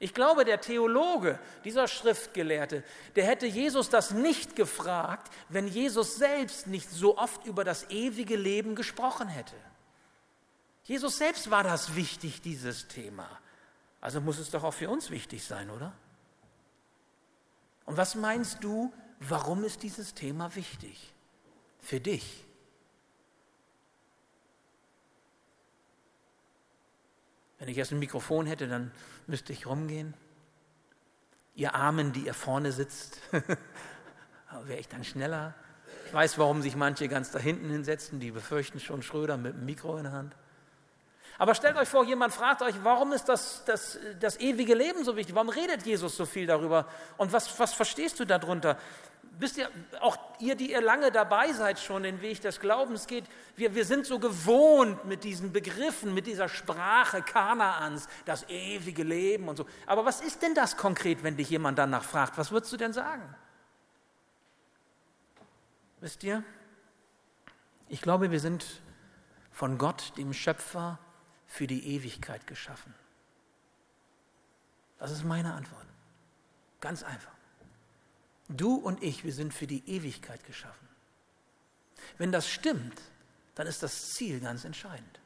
Ich 0.01 0.15
glaube, 0.15 0.45
der 0.45 0.61
Theologe, 0.61 1.41
dieser 1.65 1.89
Schriftgelehrte, 1.89 2.85
der 3.17 3.25
hätte 3.25 3.47
Jesus 3.47 3.89
das 3.89 4.13
nicht 4.13 4.55
gefragt, 4.55 5.33
wenn 5.49 5.67
Jesus 5.67 6.17
selbst 6.17 6.69
nicht 6.69 6.89
so 6.89 7.19
oft 7.19 7.47
über 7.47 7.65
das 7.65 7.91
ewige 7.91 8.37
Leben 8.37 8.77
gesprochen 8.77 9.27
hätte. 9.27 9.57
Jesus 10.85 11.19
selbst 11.19 11.51
war 11.51 11.65
das 11.65 11.97
wichtig, 11.97 12.43
dieses 12.43 12.87
Thema. 12.87 13.29
Also 14.01 14.21
muss 14.21 14.39
es 14.39 14.51
doch 14.51 14.63
auch 14.63 14.75
für 14.75 14.89
uns 14.89 15.11
wichtig 15.11 15.45
sein, 15.45 15.69
oder? 15.71 15.93
Und 17.89 17.97
was 17.97 18.17
meinst 18.17 18.63
du, 18.63 18.93
warum 19.19 19.65
ist 19.65 19.83
dieses 19.83 20.13
Thema 20.13 20.55
wichtig? 20.55 21.15
Für 21.79 21.99
dich. 21.99 22.45
Wenn 27.59 27.69
ich 27.69 27.79
jetzt 27.79 27.91
ein 27.91 27.99
Mikrofon 27.99 28.45
hätte, 28.45 28.69
dann 28.69 28.93
müsste 29.27 29.55
ich 29.55 29.67
rumgehen. 29.67 30.13
Ihr 31.55 31.75
Armen, 31.75 32.13
die 32.13 32.27
ihr 32.27 32.35
vorne 32.35 32.73
sitzt, 32.73 33.23
wäre 33.33 34.79
ich 34.79 34.89
dann 34.89 35.03
schneller. 35.03 35.55
Ich 36.05 36.13
weiß, 36.13 36.37
warum 36.37 36.61
sich 36.61 36.77
manche 36.77 37.09
ganz 37.09 37.31
da 37.31 37.39
hinten 37.39 37.71
hinsetzen, 37.71 38.21
die 38.21 38.33
befürchten 38.33 38.81
schon 38.81 39.01
Schröder 39.01 39.39
mit 39.39 39.55
dem 39.55 39.65
Mikro 39.65 39.97
in 39.97 40.03
der 40.03 40.13
Hand. 40.13 40.37
Aber 41.39 41.55
stellt 41.55 41.77
euch 41.77 41.89
vor, 41.89 42.05
jemand 42.05 42.35
fragt 42.35 42.63
euch, 42.63 42.75
warum 42.83 43.13
ist 43.13 43.29
das, 43.29 43.63
das, 43.65 43.99
das 44.19 44.41
ewige 44.41 44.75
Leben 44.75 45.05
so 45.05 45.17
wichtig? 45.17 45.35
Warum 45.35 45.49
redet 45.49 45.87
Jesus 45.87 46.17
so 46.17 46.27
viel 46.27 46.47
darüber? 46.47 46.87
Und 47.17 47.33
was, 47.33 47.59
was 47.59 47.73
verstehst 47.73 48.19
du 48.19 48.25
darunter? 48.25 48.77
wisst 49.39 49.57
ihr, 49.57 49.71
auch 50.01 50.19
ihr, 50.41 50.55
die 50.55 50.73
ihr 50.73 50.81
lange 50.81 51.11
dabei 51.11 51.53
seid, 51.53 51.79
schon 51.79 52.03
den 52.03 52.21
Weg 52.21 52.41
des 52.41 52.61
Glaubens 52.61 53.07
geht, 53.07 53.25
wir, 53.57 53.75
wir 53.75 53.85
sind 53.85 54.07
so 54.07 54.19
gewohnt 54.19 55.05
mit 55.05 55.25
diesen 55.25 55.53
Begriffen, 55.53 56.15
mit 56.15 56.27
dieser 56.27 56.49
Sprache 56.49 57.23
Kanaans, 57.23 58.09
das 58.25 58.49
ewige 58.49 59.05
Leben 59.05 59.49
und 59.49 59.57
so. 59.57 59.67
Aber 59.87 60.05
was 60.05 60.21
ist 60.21 60.43
denn 60.43 60.55
das 60.55 60.77
konkret, 60.77 61.23
wenn 61.23 61.37
dich 61.37 61.51
jemand 61.51 61.79
danach 61.79 62.05
fragt? 62.05 62.37
Was 62.39 62.51
würdest 62.51 62.73
du 62.73 62.77
denn 62.77 62.93
sagen? 62.93 63.23
Wisst 66.01 66.23
ihr, 66.25 66.45
ich 67.89 68.03
glaube, 68.03 68.31
wir 68.31 68.41
sind 68.41 68.65
von 69.51 69.79
Gott, 69.79 70.13
dem 70.17 70.33
Schöpfer, 70.33 70.99
für 71.49 71.67
die 71.67 71.95
Ewigkeit 71.95 72.47
geschaffen? 72.47 72.95
Das 74.99 75.11
ist 75.11 75.25
meine 75.25 75.55
Antwort. 75.55 75.87
Ganz 76.81 77.03
einfach. 77.03 77.33
Du 78.49 78.75
und 78.75 79.03
ich, 79.03 79.25
wir 79.25 79.33
sind 79.33 79.53
für 79.53 79.67
die 79.67 79.83
Ewigkeit 79.89 80.45
geschaffen. 80.45 80.89
Wenn 82.17 82.31
das 82.33 82.49
stimmt, 82.49 83.01
dann 83.55 83.67
ist 83.67 83.83
das 83.83 84.15
Ziel 84.15 84.41
ganz 84.41 84.65
entscheidend. 84.65 85.21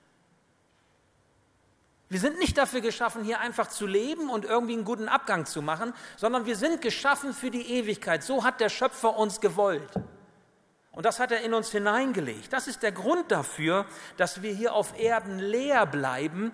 Wir 2.09 2.21
sind 2.21 2.39
nicht 2.39 2.59
dafür 2.59 2.83
geschaffen, 2.83 3.25
hier 3.25 3.41
einfach 3.41 3.69
zu 3.69 3.87
leben 3.87 4.29
und 4.29 4.45
irgendwie 4.45 4.75
einen 4.75 4.85
guten 4.85 5.09
Abgang 5.09 5.47
zu 5.47 5.63
machen, 5.63 5.95
sondern 6.17 6.45
wir 6.45 6.57
sind 6.57 6.83
geschaffen 6.83 7.33
für 7.33 7.51
die 7.51 7.67
Ewigkeit. 7.67 8.23
So 8.23 8.45
hat 8.45 8.61
der 8.61 8.69
Schöpfer 8.69 9.17
uns 9.17 9.41
gewollt. 9.41 9.91
Und 10.93 11.07
das 11.07 11.19
hat 11.19 11.33
er 11.33 11.41
in 11.41 11.55
uns 11.55 11.71
hineingelegt. 11.71 12.53
Das 12.53 12.69
ist 12.69 12.83
der 12.83 12.93
Grund 12.93 13.31
dafür, 13.31 13.87
dass 14.19 14.43
wir 14.43 14.55
hier 14.55 14.75
auf 14.75 14.99
Erden 14.99 15.39
leer 15.39 15.87
bleiben, 15.87 16.53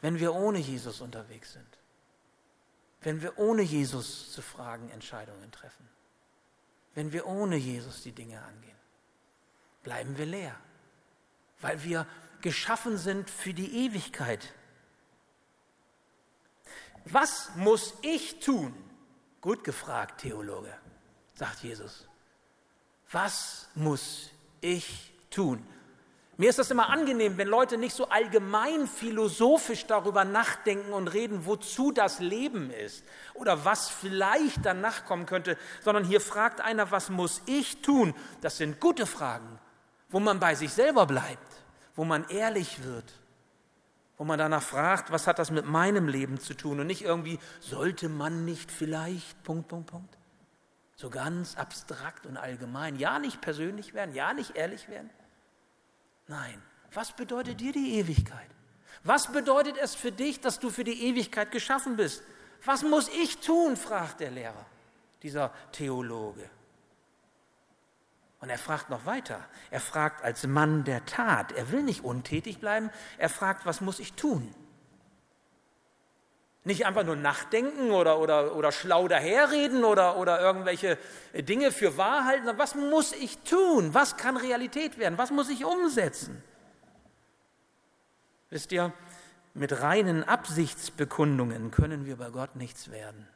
wenn 0.00 0.20
wir 0.20 0.34
ohne 0.34 0.58
Jesus 0.58 1.00
unterwegs 1.00 1.52
sind. 1.52 1.78
Wenn 3.00 3.20
wir 3.20 3.38
ohne 3.38 3.62
Jesus 3.62 4.32
zu 4.32 4.42
Fragen 4.42 4.88
Entscheidungen 4.90 5.50
treffen. 5.50 5.88
Wenn 6.94 7.12
wir 7.12 7.26
ohne 7.26 7.56
Jesus 7.56 8.02
die 8.02 8.12
Dinge 8.12 8.40
angehen. 8.40 8.76
Bleiben 9.82 10.16
wir 10.18 10.26
leer. 10.26 10.54
Weil 11.60 11.82
wir 11.82 12.06
geschaffen 12.42 12.96
sind 12.96 13.28
für 13.28 13.54
die 13.54 13.86
Ewigkeit. 13.86 14.52
Was 17.06 17.50
muss 17.56 17.94
ich 18.02 18.38
tun? 18.38 18.72
Gut 19.40 19.64
gefragt, 19.64 20.20
Theologe, 20.20 20.72
sagt 21.34 21.64
Jesus. 21.64 22.06
Was 23.12 23.68
muss 23.74 24.30
ich 24.60 25.12
tun? 25.30 25.64
Mir 26.38 26.48
ist 26.50 26.58
das 26.58 26.70
immer 26.70 26.88
angenehm, 26.88 27.36
wenn 27.36 27.46
Leute 27.46 27.76
nicht 27.76 27.94
so 27.94 28.08
allgemein 28.08 28.88
philosophisch 28.88 29.86
darüber 29.86 30.24
nachdenken 30.24 30.92
und 30.92 31.08
reden, 31.08 31.46
wozu 31.46 31.92
das 31.92 32.18
Leben 32.18 32.70
ist 32.70 33.04
oder 33.34 33.64
was 33.64 33.90
vielleicht 33.90 34.64
danach 34.64 35.04
kommen 35.04 35.26
könnte, 35.26 35.56
sondern 35.82 36.04
hier 36.04 36.20
fragt 36.20 36.60
einer, 36.60 36.90
was 36.90 37.10
muss 37.10 37.42
ich 37.46 37.82
tun? 37.82 38.14
Das 38.40 38.56
sind 38.56 38.80
gute 38.80 39.06
Fragen, 39.06 39.60
wo 40.08 40.18
man 40.18 40.40
bei 40.40 40.54
sich 40.54 40.72
selber 40.72 41.06
bleibt 41.06 41.62
wo 41.94 42.04
man 42.04 42.28
ehrlich 42.28 42.84
wird, 42.84 43.12
wo 44.16 44.24
man 44.24 44.38
danach 44.38 44.62
fragt, 44.62 45.10
was 45.10 45.26
hat 45.26 45.38
das 45.38 45.50
mit 45.50 45.66
meinem 45.66 46.08
Leben 46.08 46.40
zu 46.40 46.54
tun 46.54 46.80
und 46.80 46.86
nicht 46.86 47.02
irgendwie, 47.02 47.38
sollte 47.60 48.08
man 48.08 48.44
nicht 48.44 48.70
vielleicht, 48.70 49.42
Punkt, 49.42 49.68
Punkt, 49.68 49.90
Punkt. 49.90 50.18
So 51.02 51.10
ganz 51.10 51.56
abstrakt 51.56 52.26
und 52.26 52.36
allgemein. 52.36 52.94
Ja, 52.94 53.18
nicht 53.18 53.40
persönlich 53.40 53.92
werden, 53.92 54.14
ja, 54.14 54.32
nicht 54.34 54.54
ehrlich 54.54 54.88
werden. 54.88 55.10
Nein, 56.28 56.62
was 56.92 57.10
bedeutet 57.10 57.58
dir 57.58 57.72
die 57.72 57.98
Ewigkeit? 57.98 58.46
Was 59.02 59.32
bedeutet 59.32 59.76
es 59.78 59.96
für 59.96 60.12
dich, 60.12 60.40
dass 60.40 60.60
du 60.60 60.70
für 60.70 60.84
die 60.84 61.08
Ewigkeit 61.08 61.50
geschaffen 61.50 61.96
bist? 61.96 62.22
Was 62.64 62.84
muss 62.84 63.08
ich 63.08 63.38
tun, 63.38 63.76
fragt 63.76 64.20
der 64.20 64.30
Lehrer, 64.30 64.64
dieser 65.24 65.52
Theologe. 65.72 66.48
Und 68.38 68.50
er 68.50 68.58
fragt 68.58 68.88
noch 68.88 69.04
weiter. 69.04 69.44
Er 69.72 69.80
fragt 69.80 70.22
als 70.22 70.46
Mann 70.46 70.84
der 70.84 71.04
Tat. 71.04 71.50
Er 71.50 71.72
will 71.72 71.82
nicht 71.82 72.04
untätig 72.04 72.60
bleiben. 72.60 72.90
Er 73.18 73.28
fragt, 73.28 73.66
was 73.66 73.80
muss 73.80 73.98
ich 73.98 74.12
tun? 74.12 74.54
Nicht 76.64 76.86
einfach 76.86 77.04
nur 77.04 77.16
nachdenken 77.16 77.90
oder, 77.90 78.18
oder, 78.20 78.54
oder 78.54 78.70
schlau 78.70 79.08
daherreden 79.08 79.84
oder, 79.84 80.16
oder 80.16 80.40
irgendwelche 80.40 80.96
Dinge 81.34 81.72
für 81.72 81.96
wahr 81.96 82.24
halten, 82.24 82.44
sondern 82.44 82.58
was 82.58 82.74
muss 82.74 83.12
ich 83.12 83.38
tun? 83.38 83.94
Was 83.94 84.16
kann 84.16 84.36
Realität 84.36 84.98
werden? 84.98 85.18
Was 85.18 85.32
muss 85.32 85.48
ich 85.48 85.64
umsetzen? 85.64 86.42
Wisst 88.50 88.70
ihr, 88.70 88.92
mit 89.54 89.82
reinen 89.82 90.22
Absichtsbekundungen 90.22 91.70
können 91.72 92.06
wir 92.06 92.16
bei 92.16 92.30
Gott 92.30 92.54
nichts 92.54 92.90
werden 92.90 93.26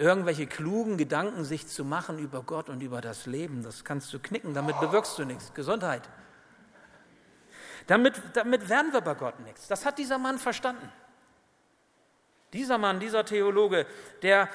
irgendwelche 0.00 0.46
klugen 0.46 0.96
Gedanken 0.96 1.44
sich 1.44 1.68
zu 1.68 1.84
machen 1.84 2.18
über 2.18 2.42
Gott 2.42 2.70
und 2.70 2.80
über 2.82 3.02
das 3.02 3.26
Leben. 3.26 3.62
Das 3.62 3.84
kannst 3.84 4.12
du 4.14 4.18
knicken, 4.18 4.54
damit 4.54 4.80
bewirkst 4.80 5.18
du 5.18 5.24
nichts. 5.24 5.52
Gesundheit. 5.52 6.08
Damit, 7.86 8.20
damit 8.32 8.68
werden 8.68 8.92
wir 8.92 9.02
bei 9.02 9.14
Gott 9.14 9.38
nichts. 9.40 9.68
Das 9.68 9.84
hat 9.84 9.98
dieser 9.98 10.16
Mann 10.16 10.38
verstanden. 10.38 10.90
Dieser 12.52 12.78
Mann, 12.78 13.00
dieser 13.00 13.24
Theologe, 13.24 13.86
der, 14.22 14.48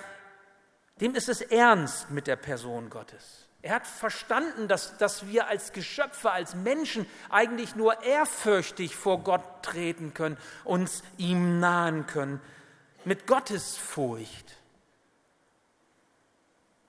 dem 1.00 1.16
ist 1.16 1.30
es 1.30 1.42
ernst 1.42 2.12
mit 2.12 2.28
der 2.28 2.36
Person 2.36 2.90
Gottes. 2.90 3.48
Er 3.62 3.76
hat 3.76 3.88
verstanden, 3.88 4.68
dass, 4.68 4.98
dass 4.98 5.28
wir 5.28 5.48
als 5.48 5.72
Geschöpfe, 5.72 6.32
als 6.32 6.54
Menschen 6.54 7.08
eigentlich 7.30 7.76
nur 7.76 8.04
ehrfürchtig 8.04 8.96
vor 8.96 9.24
Gott 9.24 9.64
treten 9.64 10.14
können, 10.14 10.38
uns 10.64 11.02
ihm 11.18 11.60
nahen 11.60 12.06
können, 12.06 12.42
mit 13.06 13.26
Gottesfurcht. 13.26 14.58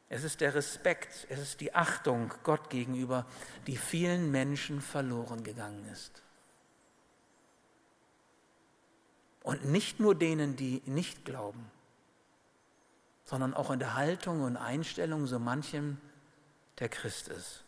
Es 0.09 0.23
ist 0.23 0.41
der 0.41 0.55
Respekt, 0.55 1.27
es 1.31 1.41
ist 1.41 1.61
die 1.61 1.75
Achtung 1.75 2.33
Gott 2.43 2.69
gegenüber, 2.71 3.27
die 3.67 3.77
vielen 3.77 4.31
Menschen 4.31 4.81
verloren 4.81 5.43
gegangen 5.45 5.89
ist. 5.93 6.23
Und 9.47 9.65
nicht 9.65 10.01
nur 10.01 10.17
denen, 10.17 10.57
die 10.57 10.83
nicht 10.87 11.25
glauben, 11.25 11.71
sondern 13.23 13.55
auch 13.55 13.71
in 13.71 13.79
der 13.79 13.95
Haltung 13.95 14.43
und 14.43 14.57
Einstellung 14.57 15.29
so 15.29 15.39
manchem, 15.39 15.99
der 16.81 16.89
Christ 16.89 17.29
ist. 17.29 17.63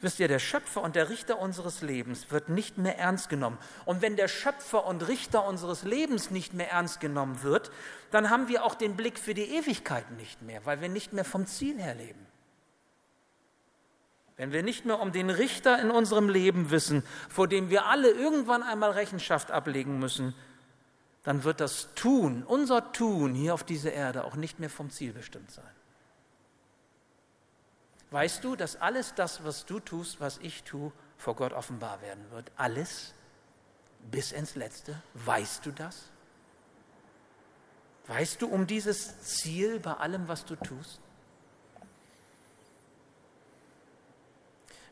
Wisst 0.00 0.20
ihr, 0.20 0.28
der 0.28 0.38
Schöpfer 0.38 0.82
und 0.82 0.94
der 0.94 1.10
Richter 1.10 1.40
unseres 1.40 1.82
Lebens 1.82 2.30
wird 2.30 2.48
nicht 2.48 2.78
mehr 2.78 2.96
ernst 2.96 3.28
genommen. 3.28 3.58
Und 3.86 4.02
wenn 4.02 4.14
der 4.14 4.28
Schöpfer 4.28 4.86
und 4.86 5.08
Richter 5.08 5.44
unseres 5.44 5.82
Lebens 5.82 6.30
nicht 6.30 6.54
mehr 6.54 6.70
ernst 6.70 7.00
genommen 7.00 7.42
wird, 7.42 7.72
dann 8.12 8.30
haben 8.30 8.46
wir 8.46 8.64
auch 8.64 8.76
den 8.76 8.94
Blick 8.94 9.18
für 9.18 9.34
die 9.34 9.56
Ewigkeit 9.56 10.08
nicht 10.12 10.42
mehr, 10.42 10.64
weil 10.64 10.80
wir 10.80 10.88
nicht 10.88 11.12
mehr 11.12 11.24
vom 11.24 11.44
Ziel 11.44 11.76
her 11.82 11.96
leben. 11.96 12.24
Wenn 14.36 14.52
wir 14.52 14.62
nicht 14.62 14.84
mehr 14.84 15.00
um 15.00 15.10
den 15.10 15.30
Richter 15.30 15.76
in 15.80 15.90
unserem 15.90 16.28
Leben 16.28 16.70
wissen, 16.70 17.02
vor 17.28 17.48
dem 17.48 17.68
wir 17.68 17.86
alle 17.86 18.12
irgendwann 18.12 18.62
einmal 18.62 18.92
Rechenschaft 18.92 19.50
ablegen 19.50 19.98
müssen, 19.98 20.36
dann 21.24 21.42
wird 21.42 21.60
das 21.60 21.88
Tun, 21.94 22.44
unser 22.44 22.92
Tun 22.92 23.34
hier 23.34 23.54
auf 23.54 23.64
dieser 23.64 23.92
Erde 23.92 24.24
auch 24.24 24.36
nicht 24.36 24.60
mehr 24.60 24.70
vom 24.70 24.90
Ziel 24.90 25.12
bestimmt 25.12 25.50
sein. 25.50 25.64
Weißt 28.10 28.44
du, 28.44 28.54
dass 28.54 28.76
alles 28.76 29.14
das, 29.14 29.42
was 29.42 29.66
du 29.66 29.80
tust, 29.80 30.20
was 30.20 30.38
ich 30.38 30.62
tue, 30.62 30.92
vor 31.16 31.34
Gott 31.34 31.52
offenbar 31.52 32.00
werden 32.02 32.30
wird? 32.30 32.52
Alles 32.56 33.14
bis 34.10 34.32
ins 34.32 34.54
Letzte. 34.54 35.02
Weißt 35.14 35.64
du 35.66 35.72
das? 35.72 36.10
Weißt 38.06 38.42
du 38.42 38.48
um 38.48 38.66
dieses 38.66 39.20
Ziel 39.22 39.80
bei 39.80 39.94
allem, 39.94 40.28
was 40.28 40.44
du 40.44 40.56
tust? 40.56 41.00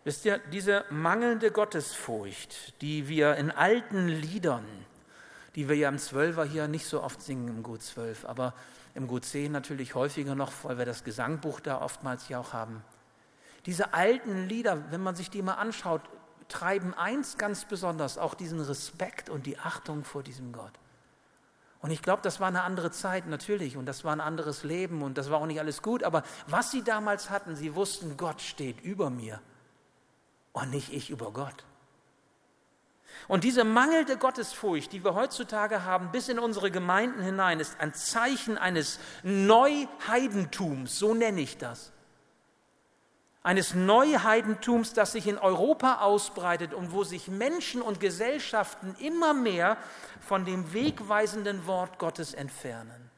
Wisst 0.05 0.25
ihr, 0.25 0.39
diese 0.39 0.85
mangelnde 0.91 1.53
Gottesfurcht, 1.53 2.81
die 2.81 3.07
wir 3.07 3.37
in 3.37 3.51
alten 3.51 4.09
Liedern, 4.09 4.67
die 5.55 5.69
wir 5.69 5.77
ja 5.77 5.89
im 5.89 5.99
Zwölfer 5.99 6.45
hier 6.45 6.69
nicht 6.69 6.87
so 6.87 7.03
oft 7.03 7.21
singen 7.21 7.49
im 7.49 7.63
Gut 7.63 7.83
12, 7.83 8.25
aber 8.25 8.55
im 8.95 9.07
Gut 9.07 9.25
10 9.25 9.53
natürlich 9.53 9.95
häufiger 9.95 10.35
noch, 10.35 10.53
weil 10.63 10.79
wir 10.79 10.87
das 10.87 11.05
Gesangbuch 11.05 11.61
da 11.61 11.81
oftmals 11.81 12.29
ja 12.29 12.39
auch 12.39 12.53
haben. 12.53 12.83
Diese 13.67 13.95
alten 13.95 14.49
Lieder, 14.49 14.91
wenn 14.91 15.03
man 15.03 15.15
sich 15.15 15.31
die 15.31 15.43
mal 15.43 15.55
anschaut, 15.55 16.03
treiben 16.49 16.95
eins 16.95 17.39
ganz 17.39 17.65
besonders, 17.65 18.19
auch 18.19 18.35
diesen 18.35 18.61
Respekt 18.61 19.31
und 19.31 19.47
die 19.47 19.59
Achtung 19.59 20.05
vor 20.05 20.23
diesem 20.23 20.53
Gott. 20.53 20.73
Und 21.81 21.91
ich 21.91 22.03
glaube, 22.03 22.23
das 22.23 22.39
war 22.39 22.49
eine 22.49 22.63
andere 22.63 22.91
Zeit 22.93 23.27
natürlich 23.27 23.77
und 23.77 23.87
das 23.87 24.05
war 24.05 24.13
ein 24.13 24.21
anderes 24.21 24.63
Leben 24.63 25.03
und 25.03 25.19
das 25.19 25.31
war 25.31 25.41
auch 25.41 25.47
nicht 25.47 25.59
alles 25.59 25.83
gut, 25.83 26.05
aber 26.05 26.23
was 26.47 26.71
sie 26.71 26.83
damals 26.83 27.31
hatten, 27.31 27.57
sie 27.57 27.75
wussten, 27.75 28.17
Gott 28.17 28.41
steht 28.41 28.81
über 28.83 29.11
mir 29.11 29.41
und 30.53 30.71
nicht 30.71 30.93
ich 30.93 31.11
über 31.11 31.33
Gott. 31.33 31.65
Und 33.29 33.45
diese 33.45 33.65
mangelnde 33.65 34.17
Gottesfurcht, 34.17 34.93
die 34.93 35.05
wir 35.05 35.15
heutzutage 35.15 35.85
haben, 35.85 36.11
bis 36.11 36.29
in 36.29 36.39
unsere 36.39 36.71
Gemeinden 36.71 37.23
hinein, 37.23 37.61
ist 37.61 37.81
ein 37.81 37.95
Zeichen 37.95 38.59
eines 38.59 38.99
Neuheidentums, 39.23 40.99
so 40.99 41.15
nenne 41.15 41.41
ich 41.41 41.59
das 41.59 41.93
eines 43.43 43.75
Neuheidentums, 43.75 44.93
das 44.93 45.13
sich 45.13 45.27
in 45.27 45.39
Europa 45.39 46.01
ausbreitet 46.01 46.75
und 46.75 46.93
wo 46.93 47.03
sich 47.05 47.29
Menschen 47.29 47.83
und 47.83 47.99
Gesellschaften 47.99 48.95
immer 49.01 49.35
mehr 49.35 49.77
von 50.21 50.45
dem 50.45 50.73
wegweisenden 50.73 51.67
Wort 51.67 51.99
Gottes 51.99 52.35
entfernen 52.35 53.11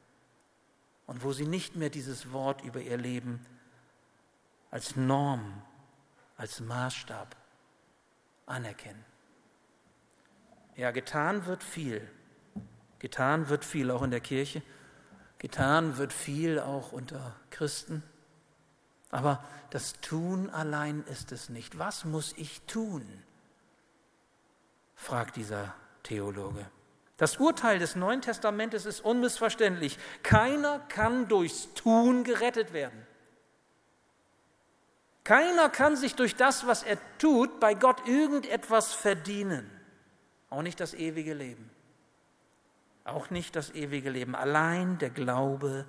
und 1.05 1.23
wo 1.23 1.31
sie 1.31 1.45
nicht 1.45 1.75
mehr 1.75 1.89
dieses 1.89 2.31
Wort 2.31 2.63
über 2.63 2.81
ihr 2.81 2.97
Leben 2.97 3.45
als 4.71 4.95
Norm, 4.95 5.61
als 6.37 6.59
Maßstab 6.59 7.35
anerkennen. 8.47 9.05
Ja, 10.75 10.91
getan 10.91 11.45
wird 11.45 11.63
viel. 11.63 12.07
Getan 12.99 13.49
wird 13.49 13.63
viel 13.63 13.91
auch 13.91 14.03
in 14.03 14.11
der 14.11 14.19
Kirche. 14.19 14.61
Getan 15.39 15.97
wird 15.97 16.11
viel 16.11 16.59
auch 16.59 16.91
unter 16.91 17.35
Christen. 17.49 18.03
Aber 19.09 19.43
das 19.69 19.99
Tun 20.01 20.49
allein 20.49 21.03
ist 21.03 21.31
es 21.31 21.49
nicht. 21.49 21.77
Was 21.77 22.05
muss 22.05 22.33
ich 22.37 22.61
tun? 22.61 23.05
fragt 24.95 25.35
dieser 25.35 25.75
Theologe. 26.03 26.65
Das 27.17 27.37
Urteil 27.37 27.79
des 27.79 27.95
Neuen 27.95 28.21
Testamentes 28.21 28.85
ist 28.85 28.99
unmissverständlich. 28.99 29.97
Keiner 30.23 30.79
kann 30.79 31.27
durchs 31.27 31.73
Tun 31.73 32.23
gerettet 32.23 32.73
werden. 32.73 33.05
Keiner 35.23 35.69
kann 35.69 35.95
sich 35.95 36.15
durch 36.15 36.35
das, 36.35 36.67
was 36.67 36.83
er 36.83 36.97
tut, 37.17 37.59
bei 37.59 37.73
Gott 37.73 38.07
irgendetwas 38.07 38.93
verdienen. 38.93 39.69
Auch 40.55 40.61
nicht 40.61 40.79
das 40.79 40.93
ewige 40.93 41.33
Leben. 41.33 41.69
Auch 43.03 43.29
nicht 43.29 43.57
das 43.57 43.75
ewige 43.75 44.09
Leben. 44.09 44.35
Allein 44.35 44.97
der 44.99 45.09
Glaube 45.09 45.85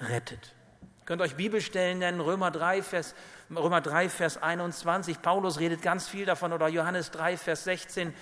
rettet. 0.00 0.52
Ihr 0.98 1.04
könnt 1.04 1.22
euch 1.22 1.36
Bibelstellen 1.36 2.00
nennen, 2.00 2.20
Römer 2.20 2.50
3, 2.50 2.82
Vers, 2.82 3.14
Römer 3.54 3.80
3, 3.80 4.08
Vers 4.08 4.42
21. 4.42 5.22
Paulus 5.22 5.60
redet 5.60 5.82
ganz 5.82 6.08
viel 6.08 6.26
davon 6.26 6.52
oder 6.52 6.66
Johannes 6.66 7.12
3, 7.12 7.36
Vers 7.36 7.62
16. 7.62 8.12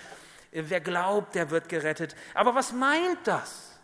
Wer 0.51 0.79
glaubt, 0.79 1.33
der 1.33 1.49
wird 1.49 1.69
gerettet. 1.69 2.15
Aber 2.35 2.53
was 2.53 2.71
meint 2.71 3.17
das? 3.23 3.79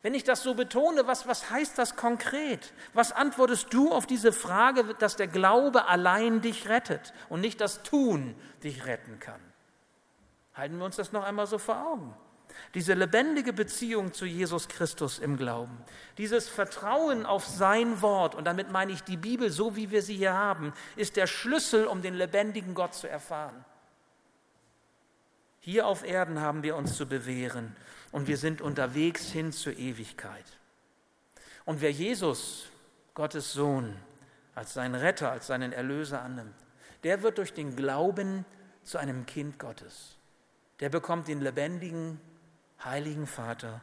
Wenn 0.00 0.14
ich 0.14 0.24
das 0.24 0.42
so 0.42 0.54
betone, 0.54 1.06
was, 1.06 1.28
was 1.28 1.50
heißt 1.50 1.76
das 1.76 1.96
konkret? 1.96 2.72
Was 2.94 3.12
antwortest 3.12 3.66
du 3.70 3.92
auf 3.92 4.06
diese 4.06 4.32
Frage, 4.32 4.94
dass 4.98 5.16
der 5.16 5.26
Glaube 5.28 5.88
allein 5.88 6.40
dich 6.40 6.70
rettet 6.70 7.12
und 7.28 7.42
nicht 7.42 7.60
das 7.60 7.82
Tun 7.82 8.34
dich 8.62 8.86
retten 8.86 9.20
kann? 9.20 9.45
Halten 10.56 10.78
wir 10.78 10.86
uns 10.86 10.96
das 10.96 11.12
noch 11.12 11.24
einmal 11.24 11.46
so 11.46 11.58
vor 11.58 11.86
Augen. 11.86 12.14
Diese 12.74 12.94
lebendige 12.94 13.52
Beziehung 13.52 14.14
zu 14.14 14.24
Jesus 14.24 14.68
Christus 14.68 15.18
im 15.18 15.36
Glauben, 15.36 15.76
dieses 16.16 16.48
Vertrauen 16.48 17.26
auf 17.26 17.46
sein 17.46 18.00
Wort, 18.00 18.34
und 18.34 18.44
damit 18.44 18.70
meine 18.70 18.92
ich 18.92 19.02
die 19.02 19.18
Bibel 19.18 19.50
so, 19.50 19.76
wie 19.76 19.90
wir 19.90 20.02
sie 20.02 20.16
hier 20.16 20.32
haben, 20.32 20.72
ist 20.96 21.16
der 21.16 21.26
Schlüssel, 21.26 21.86
um 21.86 22.00
den 22.00 22.14
lebendigen 22.14 22.74
Gott 22.74 22.94
zu 22.94 23.08
erfahren. 23.08 23.64
Hier 25.60 25.86
auf 25.86 26.04
Erden 26.04 26.40
haben 26.40 26.62
wir 26.62 26.76
uns 26.76 26.96
zu 26.96 27.06
bewähren 27.06 27.76
und 28.10 28.26
wir 28.26 28.38
sind 28.38 28.62
unterwegs 28.62 29.26
hin 29.26 29.52
zur 29.52 29.76
Ewigkeit. 29.76 30.46
Und 31.64 31.80
wer 31.80 31.90
Jesus, 31.90 32.70
Gottes 33.14 33.52
Sohn, 33.52 33.96
als 34.54 34.72
seinen 34.72 34.94
Retter, 34.94 35.30
als 35.30 35.48
seinen 35.48 35.72
Erlöser 35.72 36.22
annimmt, 36.22 36.54
der 37.02 37.22
wird 37.22 37.38
durch 37.38 37.52
den 37.52 37.76
Glauben 37.76 38.46
zu 38.84 38.96
einem 38.96 39.26
Kind 39.26 39.58
Gottes. 39.58 40.15
Der 40.80 40.90
bekommt 40.90 41.28
den 41.28 41.40
lebendigen, 41.40 42.20
heiligen 42.84 43.26
Vater, 43.26 43.80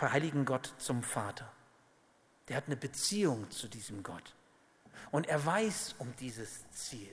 heiligen 0.00 0.44
Gott 0.44 0.72
zum 0.78 1.02
Vater. 1.02 1.50
Der 2.48 2.56
hat 2.56 2.66
eine 2.66 2.76
Beziehung 2.76 3.50
zu 3.50 3.68
diesem 3.68 4.02
Gott. 4.02 4.34
Und 5.10 5.28
er 5.28 5.44
weiß 5.44 5.96
um 5.98 6.14
dieses 6.16 6.68
Ziel. 6.70 7.10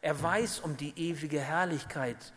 Er 0.00 0.22
weiß 0.22 0.60
um 0.60 0.76
die 0.76 0.92
ewige 0.96 1.40
Herrlichkeit, 1.40 2.32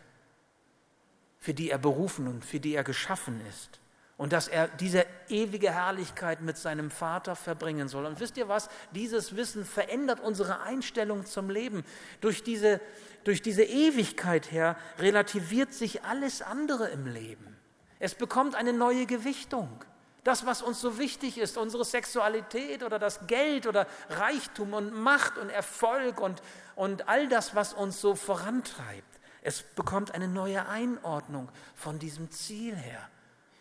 für 1.37 1.53
die 1.53 1.69
er 1.69 1.79
berufen 1.79 2.27
und 2.27 2.45
für 2.45 2.59
die 2.59 2.73
er 2.75 2.83
geschaffen 2.83 3.45
ist. 3.47 3.80
Und 4.21 4.33
dass 4.33 4.47
er 4.47 4.67
diese 4.67 5.03
ewige 5.29 5.71
Herrlichkeit 5.71 6.41
mit 6.41 6.55
seinem 6.55 6.91
Vater 6.91 7.35
verbringen 7.35 7.87
soll. 7.87 8.05
Und 8.05 8.19
wisst 8.19 8.37
ihr 8.37 8.47
was? 8.47 8.69
Dieses 8.91 9.35
Wissen 9.35 9.65
verändert 9.65 10.19
unsere 10.19 10.61
Einstellung 10.61 11.25
zum 11.25 11.49
Leben. 11.49 11.83
Durch 12.19 12.43
diese, 12.43 12.79
durch 13.23 13.41
diese 13.41 13.63
Ewigkeit 13.63 14.51
her 14.51 14.77
relativiert 14.99 15.73
sich 15.73 16.03
alles 16.03 16.43
andere 16.43 16.89
im 16.89 17.07
Leben. 17.07 17.57
Es 17.97 18.13
bekommt 18.13 18.53
eine 18.53 18.73
neue 18.73 19.07
Gewichtung. 19.07 19.83
Das, 20.23 20.45
was 20.45 20.61
uns 20.61 20.79
so 20.79 20.99
wichtig 20.99 21.39
ist, 21.39 21.57
unsere 21.57 21.83
Sexualität 21.83 22.83
oder 22.83 22.99
das 22.99 23.25
Geld 23.25 23.65
oder 23.65 23.87
Reichtum 24.11 24.75
und 24.75 24.93
Macht 24.93 25.39
und 25.39 25.49
Erfolg 25.49 26.21
und, 26.21 26.43
und 26.75 27.09
all 27.09 27.27
das, 27.27 27.55
was 27.55 27.73
uns 27.73 27.99
so 27.99 28.13
vorantreibt, 28.13 29.19
es 29.41 29.63
bekommt 29.63 30.13
eine 30.13 30.27
neue 30.27 30.67
Einordnung 30.67 31.49
von 31.73 31.97
diesem 31.97 32.29
Ziel 32.29 32.75
her, 32.75 33.09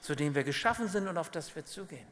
zu 0.01 0.15
dem 0.15 0.35
wir 0.35 0.45
geschaffen 0.45 0.89
sind 0.89 1.09
und 1.09 1.19
auf 1.19 1.31
das 1.31 1.55
wir 1.55 1.65
zugehen. 1.65 2.07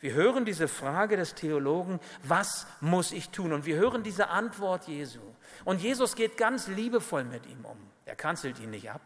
Wir 0.00 0.14
hören 0.14 0.44
diese 0.44 0.66
Frage 0.66 1.16
des 1.16 1.34
Theologen, 1.34 2.00
was 2.24 2.66
muss 2.80 3.12
ich 3.12 3.30
tun? 3.30 3.52
Und 3.52 3.66
wir 3.66 3.76
hören 3.76 4.02
diese 4.02 4.28
Antwort 4.28 4.88
Jesu. 4.88 5.20
Und 5.64 5.80
Jesus 5.80 6.16
geht 6.16 6.36
ganz 6.36 6.66
liebevoll 6.66 7.22
mit 7.22 7.46
ihm 7.46 7.64
um. 7.64 7.78
Er 8.04 8.16
kanzelt 8.16 8.58
ihn 8.58 8.70
nicht 8.70 8.90
ab. 8.90 9.00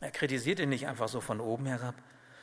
Er 0.00 0.10
kritisiert 0.10 0.60
ihn 0.60 0.70
nicht 0.70 0.88
einfach 0.88 1.08
so 1.08 1.20
von 1.20 1.40
oben 1.40 1.66
herab, 1.66 1.94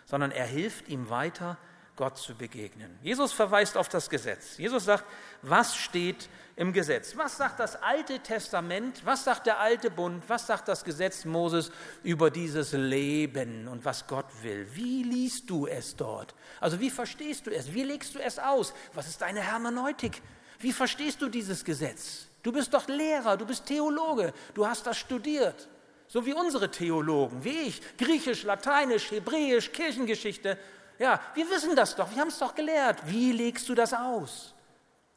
sondern 0.05 0.29
er 0.29 0.45
hilft 0.45 0.87
ihm 0.89 1.09
weiter, 1.09 1.57
Gott 1.99 2.17
zu 2.17 2.33
begegnen. 2.33 2.97
Jesus 3.03 3.33
verweist 3.33 3.75
auf 3.75 3.89
das 3.89 4.09
Gesetz. 4.09 4.57
Jesus 4.57 4.85
sagt, 4.85 5.03
was 5.41 5.75
steht 5.75 6.29
im 6.55 6.71
Gesetz? 6.71 7.17
Was 7.17 7.35
sagt 7.35 7.59
das 7.59 7.75
Alte 7.75 8.19
Testament? 8.19 9.05
Was 9.05 9.25
sagt 9.25 9.47
der 9.47 9.59
alte 9.59 9.91
Bund? 9.91 10.23
Was 10.29 10.47
sagt 10.47 10.69
das 10.69 10.85
Gesetz 10.85 11.25
Moses 11.25 11.73
über 12.01 12.31
dieses 12.31 12.71
Leben 12.71 13.67
und 13.67 13.83
was 13.83 14.07
Gott 14.07 14.27
will? 14.43 14.65
Wie 14.73 15.03
liest 15.03 15.49
du 15.49 15.67
es 15.67 15.93
dort? 15.97 16.35
Also 16.61 16.79
wie 16.79 16.89
verstehst 16.89 17.47
du 17.47 17.51
es? 17.51 17.73
Wie 17.73 17.83
legst 17.83 18.15
du 18.15 18.19
es 18.19 18.39
aus? 18.39 18.73
Was 18.93 19.09
ist 19.09 19.21
deine 19.21 19.41
Hermeneutik? 19.41 20.21
Wie 20.59 20.71
verstehst 20.71 21.21
du 21.21 21.27
dieses 21.27 21.65
Gesetz? 21.65 22.29
Du 22.43 22.53
bist 22.53 22.73
doch 22.73 22.87
Lehrer, 22.87 23.35
du 23.35 23.45
bist 23.45 23.65
Theologe, 23.65 24.31
du 24.53 24.65
hast 24.65 24.87
das 24.87 24.97
studiert. 24.97 25.67
So 26.07 26.25
wie 26.25 26.33
unsere 26.33 26.71
Theologen, 26.71 27.43
wie 27.43 27.67
ich, 27.67 27.81
Griechisch, 27.97 28.43
Lateinisch, 28.43 29.11
Hebräisch, 29.11 29.73
Kirchengeschichte. 29.73 30.57
Ja, 30.99 31.21
wir 31.33 31.49
wissen 31.49 31.75
das 31.75 31.95
doch, 31.95 32.11
wir 32.11 32.19
haben 32.19 32.27
es 32.27 32.37
doch 32.37 32.53
gelehrt. 32.53 32.99
Wie 33.05 33.31
legst 33.31 33.67
du 33.69 33.73
das 33.73 33.93
aus? 33.93 34.53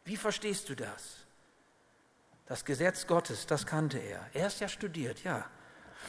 Wie 0.05 0.17
verstehst 0.17 0.69
du 0.69 0.77
das? 0.77 1.19
Das 2.47 2.65
Gesetz 2.65 3.07
Gottes, 3.07 3.47
das 3.47 3.67
kannte 3.67 3.99
er. 3.99 4.25
Er 4.33 4.47
ist 4.47 4.61
ja 4.61 4.69
studiert, 4.69 5.25
ja. 5.25 5.45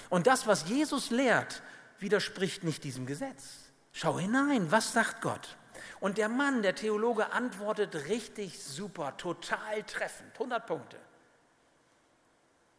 Und 0.10 0.28
das, 0.28 0.48
was 0.48 0.68
Jesus 0.70 1.10
lehrt, 1.10 1.64
widerspricht 2.00 2.64
nicht 2.64 2.84
diesem 2.84 3.06
Gesetz. 3.06 3.72
Schau 3.92 4.20
hinein, 4.20 4.72
was 4.72 4.94
sagt 4.94 5.22
Gott? 5.22 5.58
Und 6.00 6.18
der 6.18 6.30
Mann, 6.30 6.62
der 6.62 6.76
Theologe, 6.76 7.32
antwortet 7.32 7.96
richtig 8.08 8.64
super, 8.64 9.16
total 9.18 9.84
treffend, 9.84 10.34
100 10.34 10.66
Punkte. 10.66 10.98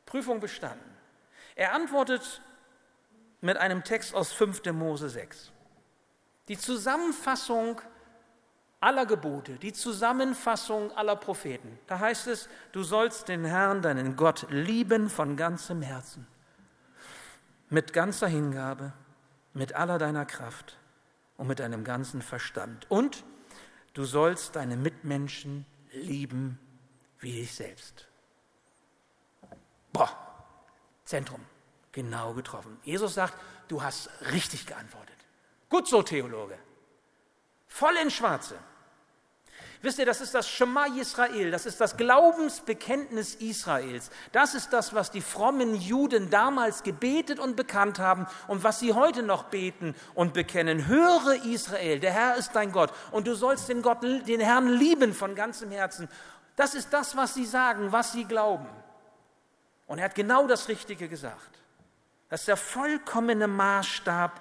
Prüfung 0.07 0.41
bestanden. 0.41 0.95
Er 1.55 1.73
antwortet 1.73 2.43
mit 3.41 3.57
einem 3.57 3.83
Text 3.83 4.15
aus 4.15 4.33
5. 4.33 4.65
Mose 4.73 5.09
6. 5.09 5.53
Die 6.49 6.59
Zusammenfassung 6.59 7.81
aller 8.81 9.07
Gebote, 9.07 9.55
die 9.57 9.73
Zusammenfassung 9.73 10.93
aller 10.93 11.17
Propheten. 11.17 11.79
Da 11.87 11.99
heißt 11.99 12.27
es, 12.27 12.51
du 12.73 12.83
sollst 12.83 13.29
den 13.29 13.45
Herrn, 13.45 13.81
deinen 13.81 14.15
Gott, 14.15 14.47
lieben 14.51 15.09
von 15.09 15.37
ganzem 15.37 15.81
Herzen, 15.81 16.27
mit 17.71 17.95
ganzer 17.95 18.29
Hingabe, 18.29 18.93
mit 19.55 19.73
aller 19.73 19.99
deiner 19.99 20.27
Kraft 20.27 20.77
und 21.39 21.47
mit 21.47 21.61
deinem 21.61 21.83
ganzen 21.83 22.21
Verstand. 22.21 22.91
Und 22.91 23.25
du 23.95 24.05
sollst 24.05 24.55
deine 24.55 24.77
Mitmenschen 24.77 25.65
lieben 25.93 26.59
wie 27.21 27.33
dich 27.33 27.55
selbst. 27.55 28.07
Boah, 29.95 30.11
Zentrum, 31.05 31.41
genau 31.93 32.35
getroffen. 32.35 32.79
Jesus 32.83 33.15
sagt, 33.15 33.35
du 33.69 33.83
hast 33.83 34.11
richtig 34.33 34.67
geantwortet. 34.67 35.24
Gut 35.75 35.89
so, 35.89 36.05
Theologe. 36.05 36.57
Voll 37.67 37.97
in 37.97 38.09
Schwarze. 38.09 38.55
Wisst 39.83 39.99
ihr, 39.99 40.07
das 40.07 40.21
ist 40.21 40.33
das 40.33 40.49
Shema 40.49 40.87
Israel, 40.87 41.51
das 41.51 41.67
ist 41.67 41.81
das 41.81 41.97
Glaubensbekenntnis 41.97 43.35
Israels. 43.35 44.11
Das 44.31 44.55
ist 44.55 44.73
das, 44.73 44.95
was 44.95 45.11
die 45.11 45.21
frommen 45.21 45.75
Juden 45.75 46.31
damals 46.31 46.85
gebetet 46.85 47.41
und 47.41 47.57
bekannt 47.57 47.99
haben 47.99 48.29
und 48.47 48.63
was 48.63 48.79
sie 48.79 48.93
heute 48.93 49.25
noch 49.25 49.47
beten 49.47 49.97
und 50.15 50.33
bekennen. 50.33 50.87
Höre 50.87 51.45
Israel, 51.45 51.99
der 51.99 52.13
Herr 52.13 52.37
ist 52.37 52.53
dein 52.53 52.71
Gott 52.71 52.93
und 53.11 53.27
du 53.27 53.35
sollst 53.35 53.69
den, 53.69 53.83
Gott, 53.83 54.01
den 54.01 54.39
Herrn 54.41 54.69
lieben 54.69 55.13
von 55.13 55.35
ganzem 55.35 55.73
Herzen. 55.73 56.09
Das 56.55 56.77
ist 56.77 56.93
das, 56.93 57.17
was 57.17 57.35
sie 57.35 57.47
sagen, 57.47 57.91
was 57.91 58.13
sie 58.13 58.27
glauben. 58.27 58.69
Und 59.89 59.99
er 59.99 60.05
hat 60.05 60.15
genau 60.15 60.47
das 60.47 60.69
Richtige 60.69 61.09
gesagt. 61.09 61.59
Das 62.29 62.43
ist 62.43 62.49
der 62.49 62.57
vollkommene 62.57 63.49
Maßstab 63.49 64.41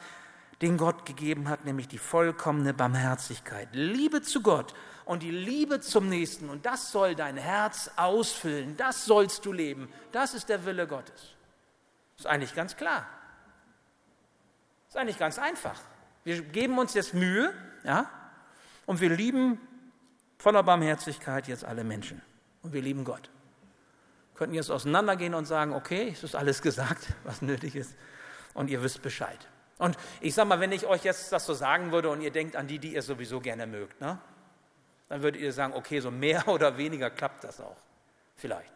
den 0.63 0.77
Gott 0.77 1.05
gegeben 1.05 1.49
hat, 1.49 1.65
nämlich 1.65 1.87
die 1.87 1.97
vollkommene 1.97 2.73
Barmherzigkeit. 2.73 3.69
Liebe 3.73 4.21
zu 4.21 4.41
Gott 4.41 4.73
und 5.05 5.21
die 5.21 5.31
Liebe 5.31 5.81
zum 5.81 6.09
Nächsten. 6.09 6.49
Und 6.49 6.65
das 6.65 6.91
soll 6.91 7.15
dein 7.15 7.37
Herz 7.37 7.91
ausfüllen. 7.97 8.75
Das 8.77 9.05
sollst 9.05 9.45
du 9.45 9.51
leben. 9.51 9.91
Das 10.11 10.33
ist 10.33 10.49
der 10.49 10.65
Wille 10.65 10.87
Gottes. 10.87 11.35
Ist 12.17 12.27
eigentlich 12.27 12.55
ganz 12.55 12.75
klar. 12.75 13.07
Ist 14.87 14.97
eigentlich 14.97 15.19
ganz 15.19 15.37
einfach. 15.37 15.79
Wir 16.23 16.41
geben 16.41 16.79
uns 16.79 16.93
jetzt 16.93 17.13
Mühe, 17.13 17.53
ja, 17.83 18.09
und 18.85 19.01
wir 19.01 19.09
lieben 19.09 19.59
voller 20.37 20.63
Barmherzigkeit 20.63 21.47
jetzt 21.47 21.65
alle 21.65 21.83
Menschen. 21.83 22.21
Und 22.61 22.73
wir 22.73 22.81
lieben 22.81 23.03
Gott. 23.03 23.29
Könnten 24.35 24.55
jetzt 24.55 24.71
auseinandergehen 24.71 25.33
und 25.33 25.45
sagen, 25.45 25.73
okay, 25.73 26.09
es 26.13 26.23
ist 26.23 26.35
alles 26.35 26.61
gesagt, 26.61 27.07
was 27.23 27.41
nötig 27.41 27.75
ist, 27.75 27.95
und 28.53 28.69
ihr 28.69 28.81
wisst 28.81 29.01
Bescheid. 29.01 29.47
Und 29.83 29.97
ich 30.21 30.33
sage 30.33 30.47
mal, 30.47 30.61
wenn 30.61 30.71
ich 30.71 30.85
euch 30.85 31.03
jetzt 31.03 31.33
das 31.33 31.45
so 31.45 31.53
sagen 31.53 31.91
würde 31.91 32.09
und 32.09 32.21
ihr 32.21 32.31
denkt 32.31 32.55
an 32.55 32.67
die, 32.67 32.79
die 32.79 32.93
ihr 32.93 33.01
sowieso 33.01 33.41
gerne 33.41 33.67
mögt, 33.67 33.99
ne? 33.99 34.17
Dann 35.09 35.21
würdet 35.21 35.41
ihr 35.41 35.51
sagen, 35.51 35.73
okay, 35.73 35.99
so 35.99 36.09
mehr 36.09 36.47
oder 36.47 36.77
weniger 36.77 37.09
klappt 37.09 37.43
das 37.43 37.59
auch. 37.59 37.75
Vielleicht. 38.37 38.71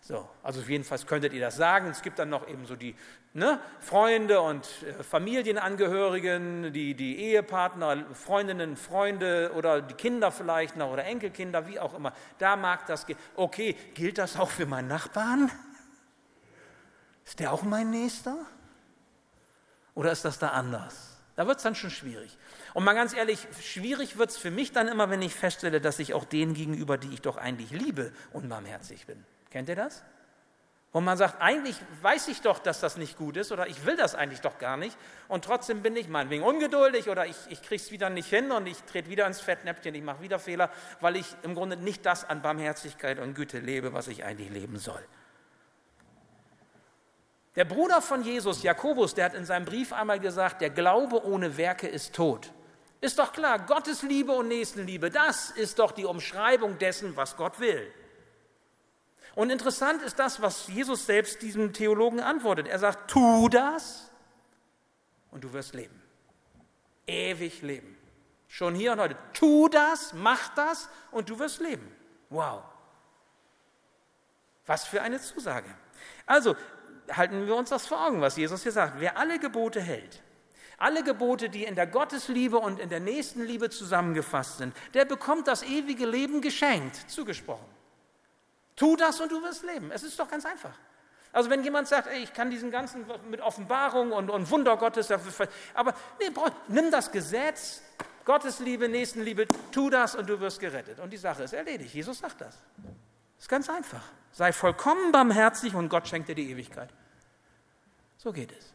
So, 0.00 0.26
also 0.42 0.62
jedenfalls 0.62 1.06
könntet 1.06 1.34
ihr 1.34 1.42
das 1.42 1.56
sagen. 1.56 1.90
Es 1.90 2.00
gibt 2.00 2.18
dann 2.18 2.30
noch 2.30 2.48
eben 2.48 2.64
so 2.64 2.76
die 2.76 2.96
ne, 3.34 3.60
Freunde 3.80 4.40
und 4.40 4.66
äh, 4.84 5.02
Familienangehörigen, 5.02 6.72
die, 6.72 6.94
die 6.94 7.18
Ehepartner, 7.18 8.06
Freundinnen, 8.14 8.78
Freunde 8.78 9.52
oder 9.54 9.82
die 9.82 9.94
Kinder 9.94 10.32
vielleicht 10.32 10.76
noch 10.76 10.90
oder 10.90 11.04
Enkelkinder, 11.04 11.66
wie 11.66 11.78
auch 11.78 11.92
immer. 11.92 12.14
Da 12.38 12.56
mag 12.56 12.86
das 12.86 13.04
gehen. 13.04 13.18
Okay, 13.34 13.76
gilt 13.92 14.16
das 14.16 14.38
auch 14.38 14.48
für 14.48 14.64
meinen 14.64 14.88
Nachbarn? 14.88 15.50
Ist 17.26 17.38
der 17.38 17.52
auch 17.52 17.64
mein 17.64 17.90
Nächster? 17.90 18.46
Oder 19.98 20.12
ist 20.12 20.24
das 20.24 20.38
da 20.38 20.50
anders? 20.50 21.16
Da 21.34 21.48
wird 21.48 21.56
es 21.56 21.64
dann 21.64 21.74
schon 21.74 21.90
schwierig. 21.90 22.38
Und 22.72 22.84
mal 22.84 22.94
ganz 22.94 23.14
ehrlich, 23.14 23.48
schwierig 23.60 24.16
wird 24.16 24.30
es 24.30 24.36
für 24.36 24.52
mich 24.52 24.70
dann 24.70 24.86
immer, 24.86 25.10
wenn 25.10 25.20
ich 25.22 25.34
feststelle, 25.34 25.80
dass 25.80 25.98
ich 25.98 26.14
auch 26.14 26.24
denen 26.24 26.54
gegenüber, 26.54 26.98
die 26.98 27.12
ich 27.12 27.20
doch 27.20 27.36
eigentlich 27.36 27.72
liebe, 27.72 28.12
unbarmherzig 28.32 29.06
bin. 29.06 29.24
Kennt 29.50 29.68
ihr 29.68 29.74
das? 29.74 30.04
Wo 30.92 31.00
man 31.00 31.18
sagt, 31.18 31.42
eigentlich 31.42 31.74
weiß 32.00 32.28
ich 32.28 32.42
doch, 32.42 32.60
dass 32.60 32.78
das 32.78 32.96
nicht 32.96 33.18
gut 33.18 33.36
ist 33.36 33.50
oder 33.50 33.66
ich 33.66 33.86
will 33.86 33.96
das 33.96 34.14
eigentlich 34.14 34.40
doch 34.40 34.58
gar 34.58 34.76
nicht 34.76 34.96
und 35.26 35.44
trotzdem 35.44 35.82
bin 35.82 35.96
ich 35.96 36.06
meinetwegen 36.06 36.44
ungeduldig 36.44 37.08
oder 37.08 37.26
ich, 37.26 37.36
ich 37.48 37.60
kriege 37.60 37.82
es 37.82 37.90
wieder 37.90 38.08
nicht 38.08 38.28
hin 38.28 38.52
und 38.52 38.68
ich 38.68 38.80
trete 38.84 39.10
wieder 39.10 39.26
ins 39.26 39.40
Fettnäpfchen, 39.40 39.96
ich 39.96 40.02
mache 40.04 40.22
wieder 40.22 40.38
Fehler, 40.38 40.70
weil 41.00 41.16
ich 41.16 41.26
im 41.42 41.56
Grunde 41.56 41.76
nicht 41.76 42.06
das 42.06 42.24
an 42.24 42.40
Barmherzigkeit 42.40 43.18
und 43.18 43.34
Güte 43.34 43.58
lebe, 43.58 43.92
was 43.92 44.06
ich 44.06 44.24
eigentlich 44.24 44.50
leben 44.50 44.78
soll. 44.78 45.04
Der 47.58 47.64
Bruder 47.64 48.00
von 48.00 48.22
Jesus, 48.22 48.62
Jakobus, 48.62 49.14
der 49.14 49.24
hat 49.24 49.34
in 49.34 49.44
seinem 49.44 49.64
Brief 49.64 49.92
einmal 49.92 50.20
gesagt, 50.20 50.60
der 50.60 50.70
Glaube 50.70 51.26
ohne 51.26 51.56
Werke 51.56 51.88
ist 51.88 52.14
tot. 52.14 52.52
Ist 53.00 53.18
doch 53.18 53.32
klar, 53.32 53.58
Gottes 53.58 54.02
Liebe 54.02 54.30
und 54.30 54.46
Nächstenliebe, 54.46 55.10
das 55.10 55.50
ist 55.50 55.80
doch 55.80 55.90
die 55.90 56.04
Umschreibung 56.04 56.78
dessen, 56.78 57.16
was 57.16 57.36
Gott 57.36 57.58
will. 57.58 57.92
Und 59.34 59.50
interessant 59.50 60.02
ist 60.02 60.20
das, 60.20 60.40
was 60.40 60.68
Jesus 60.68 61.04
selbst 61.06 61.42
diesem 61.42 61.72
Theologen 61.72 62.20
antwortet. 62.20 62.68
Er 62.68 62.78
sagt, 62.78 63.10
tu 63.10 63.48
das 63.48 64.08
und 65.32 65.42
du 65.42 65.52
wirst 65.52 65.74
leben. 65.74 66.00
Ewig 67.08 67.62
leben. 67.62 67.98
Schon 68.46 68.76
hier 68.76 68.92
und 68.92 69.00
heute. 69.00 69.16
Tu 69.32 69.68
das, 69.68 70.12
mach 70.12 70.54
das 70.54 70.88
und 71.10 71.28
du 71.28 71.40
wirst 71.40 71.58
leben. 71.58 71.90
Wow. 72.30 72.62
Was 74.64 74.84
für 74.84 75.02
eine 75.02 75.20
Zusage. 75.20 75.74
Also 76.24 76.54
halten 77.12 77.46
wir 77.46 77.56
uns 77.56 77.70
das 77.70 77.86
vor 77.86 78.06
Augen, 78.06 78.20
was 78.20 78.36
Jesus 78.36 78.62
hier 78.62 78.72
sagt. 78.72 79.00
Wer 79.00 79.16
alle 79.16 79.38
Gebote 79.38 79.80
hält, 79.80 80.22
alle 80.76 81.02
Gebote, 81.02 81.48
die 81.48 81.64
in 81.64 81.74
der 81.74 81.86
Gottesliebe 81.86 82.58
und 82.58 82.78
in 82.78 82.88
der 82.88 83.00
Nächstenliebe 83.00 83.70
zusammengefasst 83.70 84.58
sind, 84.58 84.74
der 84.94 85.04
bekommt 85.04 85.48
das 85.48 85.62
ewige 85.62 86.06
Leben 86.06 86.40
geschenkt, 86.40 87.10
zugesprochen. 87.10 87.66
Tu 88.76 88.94
das 88.96 89.20
und 89.20 89.32
du 89.32 89.42
wirst 89.42 89.64
leben. 89.64 89.90
Es 89.90 90.04
ist 90.04 90.18
doch 90.18 90.28
ganz 90.28 90.44
einfach. 90.46 90.74
Also 91.32 91.50
wenn 91.50 91.62
jemand 91.62 91.88
sagt, 91.88 92.08
ey, 92.08 92.22
ich 92.22 92.32
kann 92.32 92.50
diesen 92.50 92.70
ganzen 92.70 93.04
mit 93.28 93.40
Offenbarung 93.40 94.12
und, 94.12 94.30
und 94.30 94.50
Wunder 94.50 94.76
Gottes, 94.76 95.10
aber 95.74 95.94
nee, 96.20 96.30
nimm 96.68 96.90
das 96.90 97.10
Gesetz, 97.10 97.82
Gottesliebe, 98.24 98.88
Nächstenliebe, 98.88 99.46
tu 99.72 99.90
das 99.90 100.14
und 100.14 100.28
du 100.28 100.38
wirst 100.40 100.60
gerettet. 100.60 101.00
Und 101.00 101.10
die 101.10 101.16
Sache 101.16 101.44
ist 101.44 101.52
erledigt. 101.52 101.94
Jesus 101.94 102.18
sagt 102.18 102.40
das. 102.40 102.58
Ist 103.38 103.48
ganz 103.48 103.68
einfach. 103.68 104.02
Sei 104.32 104.52
vollkommen 104.52 105.12
barmherzig 105.12 105.74
und 105.74 105.88
Gott 105.88 106.08
schenkt 106.08 106.28
dir 106.28 106.34
die 106.34 106.50
Ewigkeit. 106.50 106.90
So 108.16 108.32
geht 108.32 108.52
es. 108.52 108.74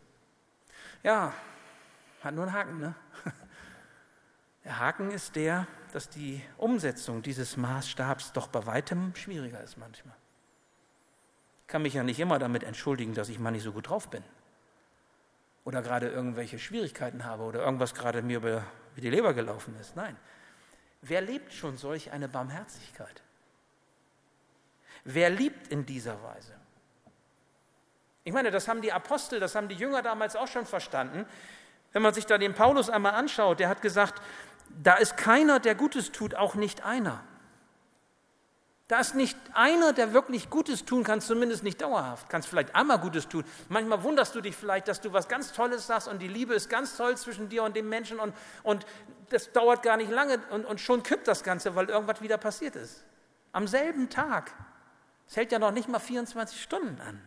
Ja, 1.04 1.34
hat 2.22 2.34
nur 2.34 2.46
einen 2.46 2.54
Haken, 2.54 2.80
ne? 2.80 2.96
Der 4.64 4.80
Haken 4.80 5.12
ist 5.12 5.36
der, 5.36 5.68
dass 5.92 6.10
die 6.10 6.42
Umsetzung 6.58 7.22
dieses 7.22 7.58
Maßstabs 7.58 8.32
doch 8.32 8.48
bei 8.48 8.66
weitem 8.66 9.14
schwieriger 9.16 9.62
ist 9.62 9.78
manchmal. 9.78 10.16
Ich 11.62 11.68
kann 11.68 11.82
mich 11.82 11.94
ja 11.94 12.04
nicht 12.04 12.20
immer 12.20 12.40
damit 12.40 12.64
entschuldigen, 12.64 13.14
dass 13.14 13.30
ich 13.30 13.40
mal 13.40 13.52
nicht 13.52 13.64
so 13.64 13.74
gut 13.74 13.90
drauf 13.90 14.10
bin. 14.10 14.24
Oder 15.66 15.82
gerade 15.82 16.08
irgendwelche 16.08 16.60
Schwierigkeiten 16.60 17.26
habe 17.26 17.44
oder 17.44 17.62
irgendwas 17.62 17.94
gerade 17.94 18.22
mir 18.22 18.38
über 18.38 18.64
die 18.96 19.10
Leber 19.10 19.34
gelaufen 19.34 19.76
ist. 19.80 19.96
Nein. 19.96 20.16
Wer 21.02 21.22
lebt 21.22 21.52
schon 21.52 21.78
solch 21.78 22.12
eine 22.12 22.30
Barmherzigkeit? 22.30 23.23
Wer 25.06 25.30
liebt 25.30 25.68
in 25.68 25.86
dieser 25.86 26.22
Weise? 26.24 26.54
Ich 28.24 28.34
meine, 28.34 28.52
das 28.52 28.68
haben 28.68 28.82
die 28.82 28.92
Apostel, 28.92 29.40
das 29.40 29.56
haben 29.56 29.68
die 29.68 29.76
Jünger 29.76 30.02
damals 30.02 30.36
auch 30.36 30.48
schon 30.48 30.66
verstanden. 30.66 31.26
Wenn 31.92 32.02
man 32.02 32.14
sich 32.14 32.26
da 32.26 32.38
den 32.38 32.54
Paulus 32.54 32.90
einmal 32.90 33.14
anschaut, 33.14 33.60
der 33.60 33.70
hat 33.70 33.82
gesagt, 33.82 34.22
da 34.82 34.96
ist 34.96 35.18
keiner, 35.18 35.60
der 35.60 35.76
Gutes 35.76 36.12
tut, 36.12 36.36
auch 36.36 36.56
nicht 36.56 36.84
einer. 36.86 37.24
Da 38.88 39.00
ist 39.00 39.16
nicht 39.16 39.38
einer, 39.54 39.94
der 39.94 40.14
wirklich 40.14 40.50
Gutes 40.50 40.86
tun 40.86 41.04
kann, 41.04 41.22
zumindest 41.22 41.64
nicht 41.64 41.82
dauerhaft. 41.82 42.30
Kannst 42.30 42.48
vielleicht 42.48 42.76
einmal 42.76 43.00
Gutes 43.00 43.28
tun. 43.28 43.44
Manchmal 43.70 44.04
wunderst 44.04 44.36
du 44.36 44.42
dich 44.42 44.56
vielleicht, 44.56 44.88
dass 44.88 45.02
du 45.02 45.14
was 45.14 45.28
ganz 45.28 45.54
Tolles 45.54 45.88
sagst 45.88 46.08
und 46.08 46.20
die 46.20 46.28
Liebe 46.28 46.54
ist 46.54 46.70
ganz 46.70 46.98
toll 46.98 47.18
zwischen 47.18 47.50
dir 47.50 47.64
und 47.64 47.76
dem 47.76 47.90
Menschen 47.90 48.20
und, 48.20 48.34
und 48.62 48.86
das 49.30 49.52
dauert 49.52 49.84
gar 49.84 49.98
nicht 49.98 50.12
lange 50.12 50.40
und, 50.50 50.66
und 50.66 50.80
schon 50.80 51.02
kippt 51.02 51.28
das 51.28 51.44
Ganze, 51.44 51.76
weil 51.76 51.90
irgendwas 51.90 52.22
wieder 52.22 52.38
passiert 52.38 52.76
ist. 52.76 53.04
Am 53.52 53.68
selben 53.68 54.10
Tag. 54.10 54.52
Es 55.34 55.38
hält 55.38 55.52
ja 55.52 55.58
noch 55.58 55.72
nicht 55.72 55.90
mal 55.90 55.98
24 55.98 56.62
Stunden 56.62 57.02
an. 57.02 57.20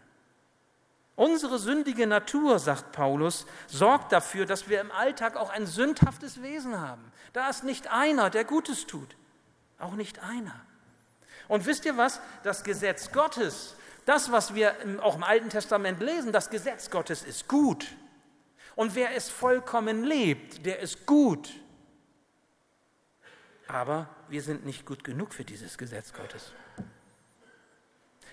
Unsere 1.16 1.58
sündige 1.58 2.06
Natur, 2.06 2.60
sagt 2.60 2.92
Paulus, 2.92 3.46
sorgt 3.66 4.12
dafür, 4.12 4.46
dass 4.46 4.68
wir 4.68 4.80
im 4.80 4.92
Alltag 4.92 5.34
auch 5.34 5.50
ein 5.50 5.66
sündhaftes 5.66 6.40
Wesen 6.40 6.80
haben. 6.80 7.10
Da 7.32 7.50
ist 7.50 7.64
nicht 7.64 7.90
einer, 7.90 8.30
der 8.30 8.44
Gutes 8.44 8.86
tut. 8.86 9.16
Auch 9.80 9.94
nicht 9.94 10.22
einer. 10.22 10.54
Und 11.48 11.66
wisst 11.66 11.84
ihr 11.84 11.96
was? 11.96 12.20
Das 12.44 12.62
Gesetz 12.62 13.10
Gottes, 13.10 13.74
das, 14.04 14.30
was 14.30 14.54
wir 14.54 14.76
auch 15.02 15.16
im 15.16 15.24
Alten 15.24 15.50
Testament 15.50 16.00
lesen, 16.00 16.30
das 16.30 16.48
Gesetz 16.48 16.90
Gottes 16.90 17.24
ist 17.24 17.48
gut. 17.48 17.88
Und 18.76 18.94
wer 18.94 19.16
es 19.16 19.30
vollkommen 19.30 20.04
lebt, 20.04 20.64
der 20.64 20.78
ist 20.78 21.06
gut. 21.06 21.50
Aber 23.66 24.08
wir 24.28 24.42
sind 24.42 24.64
nicht 24.64 24.86
gut 24.86 25.02
genug 25.02 25.34
für 25.34 25.44
dieses 25.44 25.76
Gesetz 25.76 26.12
Gottes. 26.12 26.52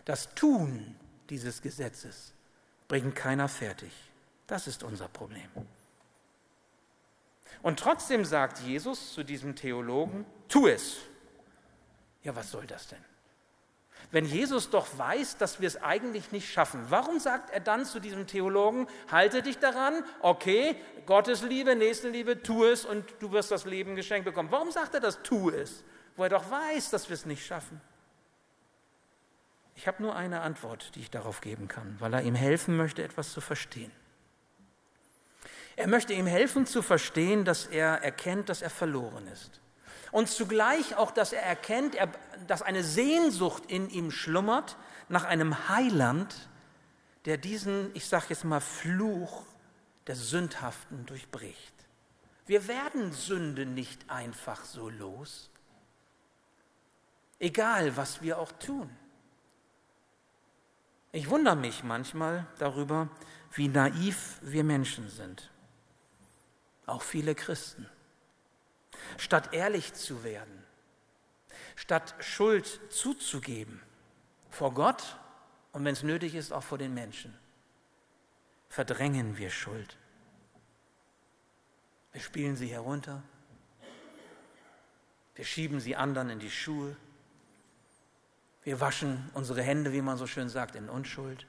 Das 0.06 0.34
Tun 0.36 0.96
dieses 1.30 1.62
Gesetzes 1.62 2.34
bringt 2.88 3.16
keiner 3.16 3.48
fertig. 3.48 3.92
Das 4.48 4.68
ist 4.68 4.84
unser 4.84 5.08
Problem. 5.08 5.50
Und 7.62 7.80
trotzdem 7.80 8.26
sagt 8.26 8.60
Jesus 8.60 9.13
zu 9.13 9.24
diesem 9.24 9.56
Theologen, 9.56 10.26
tu 10.50 10.68
es. 10.68 10.98
Ja, 12.24 12.36
was 12.36 12.52
soll 12.52 12.68
das 12.68 12.88
denn? 12.88 13.04
Wenn 14.12 14.26
Jesus 14.26 14.70
doch 14.70 14.98
weiß, 14.98 15.38
dass 15.38 15.62
wir 15.62 15.68
es 15.68 15.82
eigentlich 15.82 16.32
nicht 16.32 16.52
schaffen, 16.52 16.86
warum 16.89 17.20
sagt 17.20 17.50
er 17.52 17.62
dann 17.62 17.86
zu 17.86 18.00
diesem 18.00 18.28
Theologen, 18.28 18.88
halte 19.10 19.42
dich 19.42 19.58
daran, 19.60 20.04
okay, 20.20 20.76
Gottes 21.06 21.42
Liebe, 21.42 21.76
Nächstenliebe, 21.76 22.44
tu 22.44 22.66
es 22.66 22.86
und 22.86 23.06
du 23.20 23.32
wirst 23.32 23.50
das 23.50 23.66
Leben 23.66 23.96
geschenkt 23.96 24.26
bekommen. 24.26 24.52
Warum 24.52 24.72
sagt 24.72 24.94
er 24.94 25.00
das, 25.00 25.24
tu 25.24 25.50
es, 25.50 25.84
wo 26.16 26.24
er 26.24 26.30
doch 26.30 26.52
weiß, 26.52 26.89
dass 26.92 27.10
wir 27.10 27.16
es 27.16 27.26
nicht 27.26 27.46
schaffen? 27.46 27.82
Ich 29.75 29.88
habe 29.88 30.01
nur 30.01 30.15
eine 30.15 30.41
Antwort, 30.41 30.95
die 30.95 30.99
ich 31.01 31.09
darauf 31.12 31.41
geben 31.41 31.67
kann, 31.67 31.95
weil 31.99 32.13
er 32.13 32.21
ihm 32.21 32.36
helfen 32.36 32.77
möchte, 32.77 33.03
etwas 33.03 33.33
zu 33.33 33.41
verstehen. 33.41 33.91
Er 35.75 35.88
möchte 35.88 36.13
ihm 36.13 36.27
helfen 36.27 36.65
zu 36.65 36.81
verstehen, 36.81 37.45
dass 37.45 37.65
er 37.65 38.03
erkennt, 38.03 38.49
dass 38.49 38.62
er 38.62 38.69
verloren 38.69 39.27
ist. 39.27 39.59
Und 40.12 40.29
zugleich 40.29 40.95
auch, 40.95 41.09
dass 41.09 41.33
er 41.33 41.41
erkennt, 41.41 41.97
dass 42.45 42.62
eine 42.62 42.83
Sehnsucht 42.83 43.63
in 43.67 43.89
ihm 43.89 44.12
schlummert 44.12 44.77
nach 45.09 45.23
einem 45.23 45.69
Heiland, 45.69 46.49
der 47.25 47.38
diesen, 47.38 47.89
ich 47.95 48.07
sage 48.07 48.27
jetzt 48.29 48.43
mal, 48.43 48.59
Fluch 48.62 49.43
des 50.07 50.29
Sündhaften 50.29 51.07
durchbricht. 51.07 51.73
Wir 52.45 52.67
werden 52.67 53.12
Sünde 53.13 53.65
nicht 53.65 54.09
einfach 54.09 54.65
so 54.65 54.89
los, 54.89 55.49
egal 57.39 57.97
was 57.97 58.21
wir 58.21 58.38
auch 58.38 58.51
tun. 58.51 58.89
Ich 61.15 61.30
wundere 61.30 61.56
mich 61.56 61.84
manchmal 61.84 62.47
darüber, 62.58 63.08
wie 63.52 63.67
naiv 63.67 64.39
wir 64.41 64.63
Menschen 64.63 65.10
sind. 65.10 65.52
Auch 66.88 67.04
viele 67.04 67.36
Christen. 67.36 67.88
Statt 69.17 69.54
ehrlich 69.54 69.93
zu 69.93 70.23
werden, 70.23 70.63
statt 71.76 72.15
Schuld 72.19 72.82
zuzugeben 72.89 73.80
vor 74.49 74.73
Gott 74.73 75.19
und 75.71 75.86
wenn 75.86 75.93
es 75.93 76.02
nötig 76.02 76.34
ist, 76.34 76.52
auch 76.52 76.63
vor 76.63 76.80
den 76.80 76.95
Menschen, 76.95 77.38
verdrängen 78.67 79.38
wir 79.38 79.52
Schuld. 79.52 79.97
Wir 82.12 82.21
spielen 82.21 82.56
sie 82.56 82.69
herunter. 82.69 83.21
Wir 85.36 85.45
schieben 85.45 85.80
sie 85.80 85.95
anderen 85.95 86.32
in 86.32 86.39
die 86.39 86.52
Schuhe. 86.52 86.95
Wir 88.63 88.80
waschen 88.80 89.30
unsere 89.34 89.62
Hände, 89.62 89.91
wie 89.91 90.02
man 90.02 90.17
so 90.17 90.28
schön 90.28 90.49
sagt, 90.49 90.76
in 90.76 90.89
Unschuld. 90.89 91.45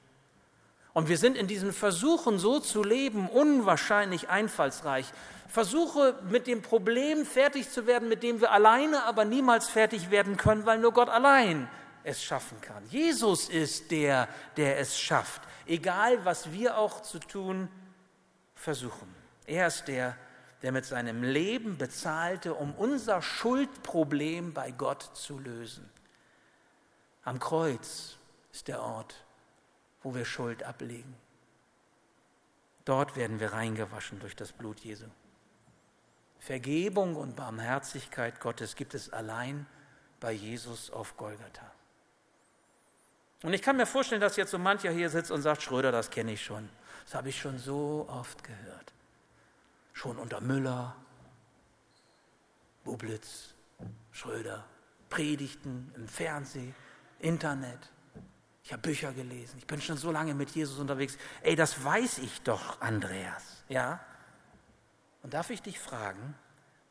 Und 0.93 1.09
wir 1.09 1.17
sind 1.17 1.37
in 1.37 1.47
diesen 1.47 1.73
Versuchen, 1.73 2.39
so 2.39 2.59
zu 2.59 2.83
leben, 2.83 3.27
unwahrscheinlich 3.29 4.29
einfallsreich. 4.29 5.11
Versuche 5.47 6.15
mit 6.29 6.47
dem 6.47 6.61
Problem 6.61 7.25
fertig 7.25 7.69
zu 7.69 7.85
werden, 7.85 8.07
mit 8.07 8.23
dem 8.23 8.39
wir 8.41 8.51
alleine 8.51 9.03
aber 9.03 9.25
niemals 9.25 9.67
fertig 9.67 10.09
werden 10.09 10.37
können, 10.37 10.65
weil 10.65 10.79
nur 10.79 10.93
Gott 10.93 11.09
allein 11.09 11.69
es 12.03 12.23
schaffen 12.23 12.61
kann. 12.61 12.83
Jesus 12.87 13.49
ist 13.49 13.91
der, 13.91 14.29
der 14.57 14.79
es 14.79 14.97
schafft, 14.97 15.41
egal 15.65 16.23
was 16.23 16.51
wir 16.51 16.77
auch 16.77 17.01
zu 17.01 17.19
tun 17.19 17.67
versuchen. 18.55 19.13
Er 19.45 19.67
ist 19.67 19.87
der, 19.87 20.15
der 20.61 20.71
mit 20.71 20.85
seinem 20.85 21.23
Leben 21.23 21.77
bezahlte, 21.77 22.53
um 22.53 22.73
unser 22.73 23.21
Schuldproblem 23.21 24.53
bei 24.53 24.71
Gott 24.71 25.11
zu 25.13 25.39
lösen. 25.39 25.89
Am 27.25 27.39
Kreuz 27.39 28.17
ist 28.53 28.67
der 28.67 28.81
Ort, 28.81 29.15
wo 30.03 30.13
wir 30.13 30.25
Schuld 30.25 30.63
ablegen. 30.63 31.15
Dort 32.85 33.15
werden 33.15 33.39
wir 33.39 33.51
reingewaschen 33.51 34.19
durch 34.19 34.35
das 34.35 34.53
Blut 34.53 34.79
Jesu. 34.81 35.07
Vergebung 36.39 37.15
und 37.15 37.35
Barmherzigkeit 37.35 38.39
Gottes 38.39 38.75
gibt 38.75 38.93
es 38.93 39.11
allein 39.11 39.65
bei 40.19 40.31
Jesus 40.31 40.91
auf 40.91 41.17
Golgatha. 41.17 41.71
Und 43.41 43.53
ich 43.53 43.63
kann 43.63 43.77
mir 43.77 43.87
vorstellen, 43.87 44.21
dass 44.21 44.35
jetzt 44.35 44.51
so 44.51 44.59
mancher 44.59 44.91
hier 44.91 45.09
sitzt 45.09 45.31
und 45.31 45.41
sagt, 45.41 45.63
Schröder, 45.63 45.91
das 45.91 46.11
kenne 46.11 46.33
ich 46.33 46.43
schon. 46.43 46.69
Das 47.05 47.15
habe 47.15 47.29
ich 47.29 47.39
schon 47.39 47.57
so 47.57 48.05
oft 48.07 48.43
gehört. 48.43 48.93
Schon 49.93 50.17
unter 50.17 50.41
Müller, 50.41 50.95
Bublitz, 52.83 53.55
Schröder, 54.11 54.63
Predigten 55.09 55.91
im 55.95 56.07
Fernsehen, 56.07 56.75
Internet. 57.25 57.91
Ich 58.63 58.71
habe 58.71 58.81
Bücher 58.81 59.11
gelesen. 59.13 59.57
Ich 59.57 59.67
bin 59.67 59.81
schon 59.81 59.97
so 59.97 60.11
lange 60.11 60.33
mit 60.33 60.51
Jesus 60.51 60.79
unterwegs. 60.79 61.17
Ey, 61.41 61.55
das 61.55 61.83
weiß 61.83 62.19
ich 62.19 62.41
doch, 62.41 62.81
Andreas. 62.81 63.63
Ja? 63.67 63.99
Und 65.23 65.33
darf 65.33 65.49
ich 65.49 65.61
dich 65.61 65.79
fragen, 65.79 66.35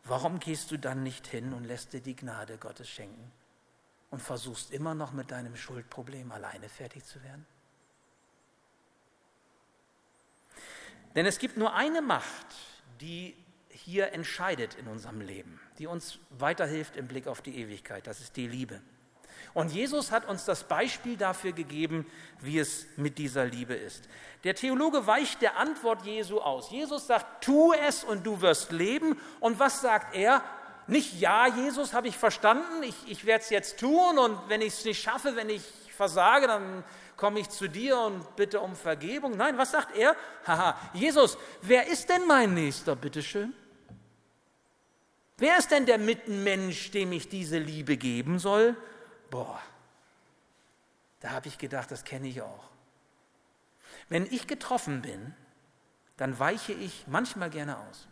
warum 0.03 0.41
gehst 0.41 0.71
du 0.71 0.77
dann 0.77 1.03
nicht 1.03 1.27
hin 1.27 1.53
und 1.53 1.65
lässt 1.65 1.93
dir 1.93 2.01
die 2.01 2.17
Gnade 2.17 2.59
Gottes 2.59 2.89
schenken 2.89 3.31
und 4.11 4.21
versuchst 4.21 4.73
immer 4.73 4.95
noch 4.95 5.13
mit 5.13 5.31
deinem 5.31 5.57
Schuldproblem 5.57 6.33
alleine 6.33 6.69
fertig 6.69 7.05
zu 7.05 7.23
werden? 7.23 7.47
Denn 11.15 11.27
es 11.27 11.39
gibt 11.39 11.57
nur 11.57 11.75
eine 11.75 12.03
Macht, 12.03 12.47
die 13.01 13.37
hier 13.69 14.13
entscheidet 14.13 14.75
in 14.75 14.89
unserem 14.89 15.21
Leben, 15.21 15.61
die 15.79 15.87
uns 15.87 16.19
weiterhilft 16.31 16.97
im 16.97 17.07
Blick 17.07 17.29
auf 17.29 17.41
die 17.41 17.57
Ewigkeit. 17.57 18.07
Das 18.09 18.21
ist 18.21 18.37
die 18.37 18.49
Liebe. 18.49 18.81
Und 19.55 19.73
Jesus 19.73 20.11
hat 20.11 20.29
uns 20.29 20.45
das 20.45 20.65
Beispiel 20.65 21.17
dafür 21.17 21.53
gegeben, 21.53 22.07
wie 22.41 22.59
es 22.59 22.87
mit 22.97 23.19
dieser 23.19 23.45
Liebe 23.47 23.75
ist. 23.75 24.09
Der 24.43 24.57
Theologe 24.57 25.07
weicht 25.07 25.41
der 25.43 25.57
Antwort 25.57 26.05
Jesu 26.05 26.41
aus. 26.41 26.71
Jesus 26.71 27.07
sagt, 27.07 27.45
tu 27.45 27.73
es 27.73 28.03
und 28.03 28.27
du 28.27 28.41
wirst 28.41 28.73
leben. 28.73 29.19
Und 29.39 29.61
was 29.61 29.81
sagt 29.81 30.17
er? 30.17 30.43
Nicht, 30.87 31.19
ja, 31.21 31.47
Jesus, 31.47 31.95
habe 31.95 32.09
ich 32.09 32.19
verstanden, 32.19 32.83
ich, 32.83 32.97
ich 33.07 33.25
werde 33.25 33.43
es 33.43 33.51
jetzt 33.51 33.81
tun 33.81 34.19
und 34.19 34.39
wenn 34.49 34.61
ich 34.61 34.75
es 34.75 34.85
nicht 34.85 35.01
schaffe, 35.01 35.35
wenn 35.35 35.49
ich 35.49 35.63
versage, 35.97 36.47
dann 36.47 36.85
komme 37.17 37.41
ich 37.41 37.49
zu 37.49 37.69
dir 37.69 37.99
und 37.99 38.37
bitte 38.37 38.61
um 38.61 38.75
Vergebung. 38.75 39.37
Nein, 39.37 39.57
was 39.57 39.71
sagt 39.71 39.97
er? 39.97 40.15
Haha, 40.47 40.77
Jesus, 40.93 41.39
wer 41.63 41.87
ist 41.87 42.11
denn 42.11 42.27
mein 42.27 42.53
Nächster, 42.53 42.97
bitteschön? 42.97 43.55
Wer 45.39 45.59
ist 45.59 45.71
denn 45.71 45.87
der 45.87 45.99
Mittenmensch, 45.99 46.91
dem 46.91 47.13
ich 47.13 47.29
diese 47.29 47.59
Liebe 47.59 47.97
geben 47.97 48.39
soll? 48.39 48.77
Boah, 49.35 49.61
da 51.19 51.31
habe 51.31 51.49
ich 51.49 51.59
gedacht, 51.59 51.91
das 51.91 52.05
kenne 52.05 52.29
ich 52.29 52.41
auch. 52.41 52.71
Wenn 54.09 54.27
ich 54.27 54.47
getroffen 54.47 55.03
bin, 55.03 55.35
dann 56.17 56.39
weiche 56.39 56.73
ich 56.73 57.05
manchmal 57.09 57.51
gerne 57.51 57.77
aus. 57.77 58.07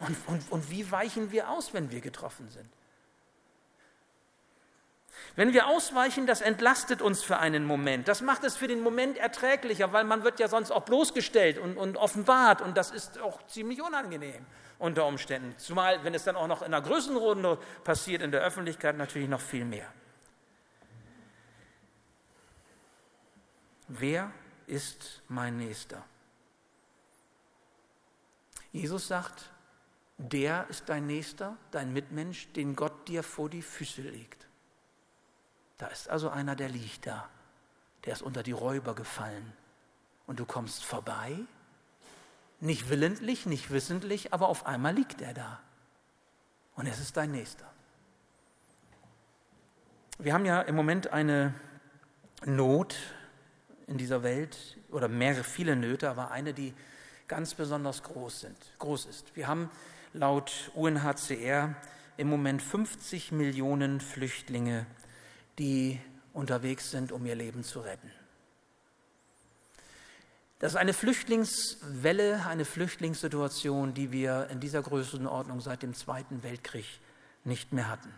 Und, 0.00 0.18
und, 0.26 0.52
und 0.52 0.70
wie 0.70 0.90
weichen 0.90 1.30
wir 1.30 1.48
aus, 1.48 1.72
wenn 1.72 1.90
wir 1.90 2.02
getroffen 2.02 2.50
sind? 2.50 2.68
Wenn 5.36 5.52
wir 5.52 5.66
ausweichen, 5.66 6.26
das 6.26 6.40
entlastet 6.40 7.02
uns 7.02 7.22
für 7.22 7.38
einen 7.38 7.66
Moment. 7.66 8.08
Das 8.08 8.22
macht 8.22 8.42
es 8.42 8.56
für 8.56 8.68
den 8.68 8.82
Moment 8.82 9.18
erträglicher, 9.18 9.92
weil 9.92 10.04
man 10.04 10.24
wird 10.24 10.40
ja 10.40 10.48
sonst 10.48 10.70
auch 10.70 10.84
bloßgestellt 10.84 11.58
und, 11.58 11.76
und 11.76 11.98
offenbart 11.98 12.62
und 12.62 12.76
das 12.76 12.90
ist 12.90 13.20
auch 13.20 13.46
ziemlich 13.46 13.82
unangenehm 13.82 14.46
unter 14.78 15.06
Umständen. 15.06 15.54
Zumal, 15.58 16.02
wenn 16.04 16.14
es 16.14 16.24
dann 16.24 16.36
auch 16.36 16.46
noch 16.46 16.62
in 16.62 16.72
einer 16.72 16.80
Größenrunde 16.80 17.58
passiert, 17.84 18.22
in 18.22 18.30
der 18.30 18.40
Öffentlichkeit 18.40 18.96
natürlich 18.96 19.28
noch 19.28 19.40
viel 19.40 19.66
mehr. 19.66 19.86
Wer 23.88 24.32
ist 24.66 25.22
mein 25.28 25.58
Nächster? 25.58 26.02
Jesus 28.72 29.06
sagt, 29.06 29.50
der 30.16 30.66
ist 30.70 30.88
dein 30.88 31.06
Nächster, 31.06 31.56
dein 31.70 31.92
Mitmensch, 31.92 32.50
den 32.54 32.74
Gott 32.74 33.06
dir 33.06 33.22
vor 33.22 33.50
die 33.50 33.62
Füße 33.62 34.00
legt. 34.00 34.45
Da 35.78 35.88
ist 35.88 36.08
also 36.08 36.30
einer, 36.30 36.56
der 36.56 36.68
liegt 36.68 37.06
da, 37.06 37.28
der 38.04 38.14
ist 38.14 38.22
unter 38.22 38.42
die 38.42 38.52
Räuber 38.52 38.94
gefallen. 38.94 39.52
Und 40.26 40.40
du 40.40 40.44
kommst 40.44 40.84
vorbei 40.84 41.38
nicht 42.60 42.88
willentlich, 42.88 43.46
nicht 43.46 43.70
wissentlich, 43.70 44.32
aber 44.32 44.48
auf 44.48 44.66
einmal 44.66 44.94
liegt 44.94 45.20
er 45.20 45.34
da. 45.34 45.60
Und 46.74 46.86
es 46.86 46.98
ist 47.00 47.16
dein 47.16 47.32
Nächster. 47.32 47.66
Wir 50.18 50.32
haben 50.32 50.46
ja 50.46 50.62
im 50.62 50.74
Moment 50.74 51.12
eine 51.12 51.54
Not 52.44 52.96
in 53.86 53.98
dieser 53.98 54.22
Welt 54.22 54.78
oder 54.90 55.08
mehrere, 55.08 55.44
viele 55.44 55.76
Nöte, 55.76 56.08
aber 56.08 56.30
eine, 56.30 56.54
die 56.54 56.74
ganz 57.28 57.54
besonders 57.54 58.02
groß, 58.02 58.40
sind, 58.40 58.56
groß 58.78 59.06
ist. 59.06 59.36
Wir 59.36 59.46
haben 59.46 59.70
laut 60.12 60.70
UNHCR 60.74 61.74
im 62.16 62.28
Moment 62.28 62.62
50 62.62 63.32
Millionen 63.32 64.00
Flüchtlinge, 64.00 64.86
die 65.58 66.00
unterwegs 66.32 66.90
sind, 66.90 67.12
um 67.12 67.24
ihr 67.26 67.34
Leben 67.34 67.64
zu 67.64 67.80
retten. 67.80 68.10
Das 70.58 70.72
ist 70.72 70.76
eine 70.76 70.94
Flüchtlingswelle, 70.94 72.46
eine 72.46 72.64
Flüchtlingssituation, 72.64 73.92
die 73.92 74.10
wir 74.10 74.48
in 74.50 74.58
dieser 74.60 74.82
Größenordnung 74.82 75.60
seit 75.60 75.82
dem 75.82 75.94
Zweiten 75.94 76.42
Weltkrieg 76.42 76.86
nicht 77.44 77.72
mehr 77.72 77.88
hatten. 77.88 78.12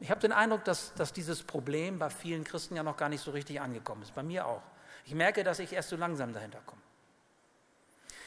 Ich 0.00 0.10
habe 0.10 0.20
den 0.20 0.32
Eindruck, 0.32 0.64
dass, 0.64 0.92
dass 0.94 1.12
dieses 1.12 1.42
Problem 1.42 1.98
bei 1.98 2.10
vielen 2.10 2.44
Christen 2.44 2.76
ja 2.76 2.82
noch 2.82 2.96
gar 2.96 3.08
nicht 3.08 3.22
so 3.22 3.30
richtig 3.30 3.60
angekommen 3.60 4.02
ist, 4.02 4.14
bei 4.14 4.22
mir 4.22 4.46
auch. 4.46 4.62
Ich 5.06 5.14
merke, 5.14 5.44
dass 5.44 5.60
ich 5.60 5.72
erst 5.72 5.88
so 5.88 5.96
langsam 5.96 6.32
dahinter 6.32 6.60
komme. 6.66 6.82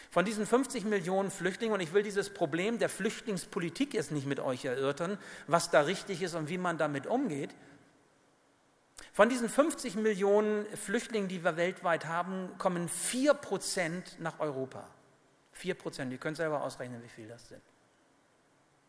Von 0.10 0.26
diesen 0.26 0.48
50 0.48 0.86
Millionen 0.86 1.30
Flüchtlingen, 1.30 1.76
und 1.76 1.82
ich 1.82 1.94
will 1.94 2.02
dieses 2.02 2.32
Problem 2.34 2.80
der 2.80 2.90
Flüchtlingspolitik 2.90 3.94
jetzt 3.94 4.12
nicht 4.12 4.26
mit 4.26 4.40
euch 4.40 4.66
erörtern, 4.66 5.20
was 5.46 5.70
da 5.70 5.82
richtig 5.82 6.24
ist 6.24 6.34
und 6.34 6.50
wie 6.50 6.58
man 6.58 6.80
damit 6.80 7.06
umgeht, 7.06 7.54
von 9.20 9.28
diesen 9.28 9.50
50 9.50 9.96
Millionen 9.96 10.66
Flüchtlingen, 10.78 11.28
die 11.28 11.44
wir 11.44 11.58
weltweit 11.58 12.06
haben, 12.06 12.58
kommen 12.58 12.88
4 12.88 13.34
Prozent 13.34 14.18
nach 14.22 14.40
Europa. 14.40 14.88
4 15.52 15.74
Prozent, 15.74 16.14
ihr 16.14 16.18
könnt 16.18 16.38
selber 16.38 16.64
ausrechnen, 16.64 17.04
wie 17.04 17.10
viel 17.10 17.28
das 17.28 17.50
sind. 17.50 17.62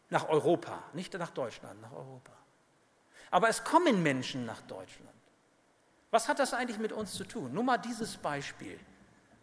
Nach 0.08 0.28
Europa, 0.28 0.84
nicht 0.92 1.12
nach 1.14 1.32
Deutschland, 1.32 1.82
nach 1.82 1.90
Europa. 1.90 2.30
Aber 3.32 3.48
es 3.48 3.64
kommen 3.64 4.04
Menschen 4.04 4.46
nach 4.46 4.62
Deutschland. 4.62 5.10
Was 6.12 6.28
hat 6.28 6.38
das 6.38 6.54
eigentlich 6.54 6.78
mit 6.78 6.92
uns 6.92 7.12
zu 7.14 7.24
tun? 7.24 7.52
Nur 7.52 7.64
mal 7.64 7.78
dieses 7.78 8.16
Beispiel 8.16 8.78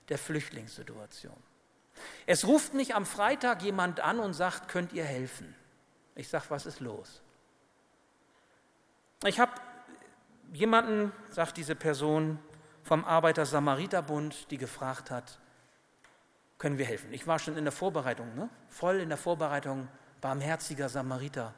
der 0.08 0.17
Flüchtlingssituation. 0.17 1.36
Es 2.26 2.47
ruft 2.47 2.73
mich 2.73 2.95
am 2.95 3.06
Freitag 3.06 3.62
jemand 3.62 4.00
an 4.00 4.19
und 4.19 4.34
sagt, 4.34 4.69
könnt 4.69 4.93
ihr 4.93 5.04
helfen? 5.04 5.54
Ich 6.15 6.30
sage, 6.30 6.45
was 6.47 6.65
ist 6.65 6.80
los? 6.80 7.21
Ich 9.26 9.41
habe 9.41 9.52
jemanden, 10.53 11.12
sagt 11.29 11.57
diese 11.57 11.75
Person, 11.75 12.39
vom 12.83 13.03
Arbeiter-Samariter-Bund, 13.03 14.49
die 14.49 14.57
gefragt 14.57 15.12
hat, 15.12 15.39
können 16.57 16.77
wir 16.77 16.86
helfen? 16.86 17.13
Ich 17.13 17.27
war 17.27 17.38
schon 17.38 17.57
in 17.57 17.65
der 17.65 17.73
Vorbereitung, 17.73 18.33
ne? 18.36 18.49
voll 18.69 18.99
in 18.99 19.10
der 19.10 19.17
Vorbereitung, 19.17 19.89
barmherziger 20.21 20.89
Samariter. 20.89 21.53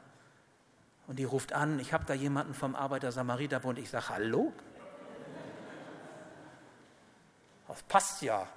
Und 1.06 1.18
die 1.18 1.24
ruft 1.24 1.52
an, 1.52 1.78
ich 1.78 1.92
habe 1.92 2.04
da 2.04 2.14
jemanden 2.14 2.54
vom 2.54 2.74
Arbeiter-Samariter-Bund. 2.76 3.78
Ich 3.78 3.90
sage, 3.90 4.08
hallo? 4.10 4.52
Das 7.68 7.82
passt 7.84 8.22
ja. 8.22 8.48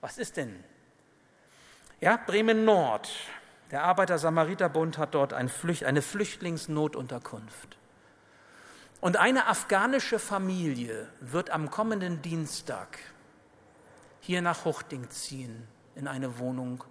Was 0.00 0.18
ist 0.18 0.36
denn? 0.36 0.62
Ja, 2.00 2.16
Bremen 2.16 2.64
Nord. 2.64 3.10
Der 3.72 3.82
Arbeiter-Samariter-Bund 3.84 4.98
hat 4.98 5.14
dort 5.14 5.32
eine 5.32 5.48
Flüchtlingsnotunterkunft. 5.48 7.78
Und 9.04 9.18
eine 9.18 9.48
afghanische 9.48 10.18
Familie 10.18 11.06
wird 11.20 11.50
am 11.50 11.70
kommenden 11.70 12.22
Dienstag 12.22 12.98
hier 14.20 14.40
nach 14.40 14.64
Huchting 14.64 15.10
ziehen, 15.10 15.68
in 15.94 16.08
eine 16.08 16.38
Wohnung, 16.38 16.82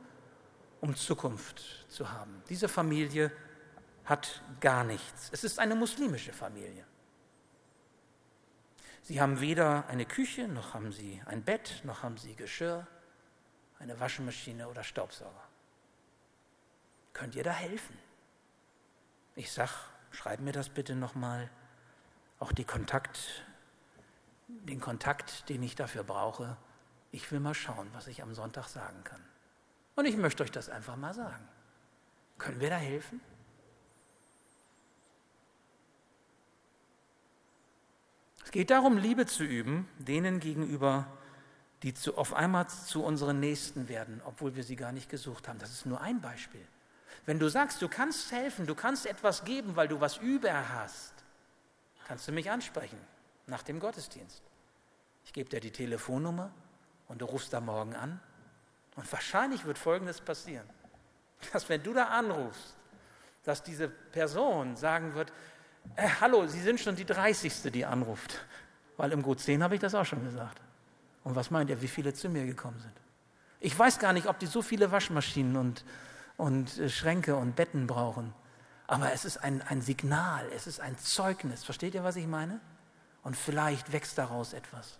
um 0.79 0.95
Zukunft 0.95 1.87
zu 1.89 2.11
haben. 2.11 2.43
Diese 2.49 2.69
Familie 2.69 3.31
hat 4.05 4.43
gar 4.59 4.83
nichts. 4.83 5.29
Es 5.31 5.43
ist 5.43 5.57
eine 5.57 5.73
muslimische 5.73 6.33
Familie. 6.33 6.85
Sie 9.01 9.19
haben 9.19 9.41
weder 9.41 9.87
eine 9.87 10.05
Küche, 10.05 10.47
noch 10.47 10.75
haben 10.75 10.91
sie 10.91 11.19
ein 11.25 11.41
Bett, 11.41 11.81
noch 11.83 12.03
haben 12.03 12.17
sie 12.17 12.35
Geschirr, 12.35 12.85
eine 13.79 13.99
Waschmaschine 13.99 14.67
oder 14.67 14.83
Staubsauger. 14.83 15.47
Könnt 17.13 17.33
ihr 17.33 17.43
da 17.43 17.53
helfen? 17.53 17.97
Ich 19.33 19.51
sag, 19.51 19.71
schreib 20.11 20.41
mir 20.41 20.53
das 20.53 20.69
bitte 20.69 20.93
nochmal. 20.93 21.49
Auch 22.39 22.51
Kontakt, 22.67 23.45
den 24.47 24.79
Kontakt, 24.79 25.49
den 25.49 25.63
ich 25.63 25.75
dafür 25.75 26.03
brauche. 26.03 26.57
Ich 27.11 27.31
will 27.31 27.39
mal 27.39 27.53
schauen, 27.53 27.87
was 27.93 28.07
ich 28.07 28.21
am 28.21 28.33
Sonntag 28.33 28.67
sagen 28.67 29.03
kann. 29.03 29.21
Und 29.95 30.05
ich 30.05 30.17
möchte 30.17 30.43
euch 30.43 30.51
das 30.51 30.69
einfach 30.69 30.95
mal 30.95 31.13
sagen. 31.13 31.47
Können 32.37 32.59
wir 32.59 32.69
da 32.69 32.77
helfen? 32.77 33.21
Es 38.43 38.51
geht 38.51 38.69
darum, 38.69 38.97
Liebe 38.97 39.25
zu 39.25 39.43
üben, 39.43 39.87
denen 39.99 40.39
gegenüber, 40.39 41.07
die 41.83 41.93
zu, 41.93 42.17
auf 42.17 42.33
einmal 42.33 42.67
zu 42.67 43.03
unseren 43.03 43.39
Nächsten 43.39 43.87
werden, 43.87 44.21
obwohl 44.25 44.55
wir 44.55 44.63
sie 44.63 44.75
gar 44.75 44.91
nicht 44.91 45.09
gesucht 45.09 45.47
haben. 45.47 45.59
Das 45.59 45.71
ist 45.71 45.85
nur 45.85 46.01
ein 46.01 46.21
Beispiel. 46.21 46.65
Wenn 47.25 47.39
du 47.39 47.49
sagst, 47.49 47.81
du 47.81 47.87
kannst 47.87 48.31
helfen, 48.31 48.67
du 48.67 48.75
kannst 48.75 49.05
etwas 49.05 49.45
geben, 49.45 49.75
weil 49.75 49.87
du 49.87 50.01
was 50.01 50.17
über 50.17 50.69
hast, 50.73 51.13
kannst 52.07 52.27
du 52.27 52.31
mich 52.31 52.49
ansprechen 52.49 52.97
nach 53.47 53.63
dem 53.63 53.79
Gottesdienst. 53.79 54.41
Ich 55.25 55.33
gebe 55.33 55.49
dir 55.49 55.59
die 55.59 55.71
Telefonnummer 55.71 56.51
und 57.07 57.21
du 57.21 57.25
rufst 57.25 57.53
da 57.53 57.59
morgen 57.59 57.95
an. 57.95 58.19
Und 58.95 59.11
wahrscheinlich 59.11 59.65
wird 59.65 59.77
Folgendes 59.77 60.21
passieren, 60.21 60.67
dass 61.51 61.67
wenn 61.69 61.81
du 61.81 61.93
da 61.93 62.05
anrufst, 62.05 62.75
dass 63.43 63.63
diese 63.63 63.89
Person 63.89 64.75
sagen 64.75 65.13
wird, 65.15 65.33
äh, 65.95 66.07
hallo, 66.21 66.47
Sie 66.47 66.61
sind 66.61 66.79
schon 66.79 66.95
die 66.95 67.05
30. 67.05 67.71
die 67.71 67.85
anruft. 67.85 68.45
Weil 68.95 69.11
im 69.11 69.21
Gut 69.21 69.39
10 69.39 69.63
habe 69.63 69.75
ich 69.75 69.81
das 69.81 69.95
auch 69.95 70.05
schon 70.05 70.23
gesagt. 70.23 70.61
Und 71.23 71.35
was 71.35 71.51
meint 71.51 71.69
ihr, 71.69 71.81
wie 71.81 71.87
viele 71.87 72.13
zu 72.13 72.29
mir 72.29 72.45
gekommen 72.45 72.79
sind? 72.79 72.93
Ich 73.59 73.77
weiß 73.77 73.99
gar 73.99 74.13
nicht, 74.13 74.27
ob 74.27 74.39
die 74.39 74.45
so 74.45 74.61
viele 74.61 74.91
Waschmaschinen 74.91 75.57
und 75.57 75.83
und 76.37 76.77
äh, 76.79 76.89
Schränke 76.89 77.35
und 77.35 77.55
Betten 77.55 77.87
brauchen. 77.87 78.33
Aber 78.93 79.11
es 79.11 79.25
ist 79.25 79.37
ein, 79.37 79.63
ein 79.63 79.81
Signal, 79.81 80.47
es 80.55 80.67
ist 80.67 80.79
ein 80.79 80.95
Zeugnis. 80.99 81.63
Versteht 81.63 81.95
ihr, 81.95 82.03
was 82.03 82.15
ich 82.15 82.27
meine? 82.27 82.61
Und 83.23 83.35
vielleicht 83.35 83.91
wächst 83.91 84.19
daraus 84.19 84.53
etwas. 84.53 84.99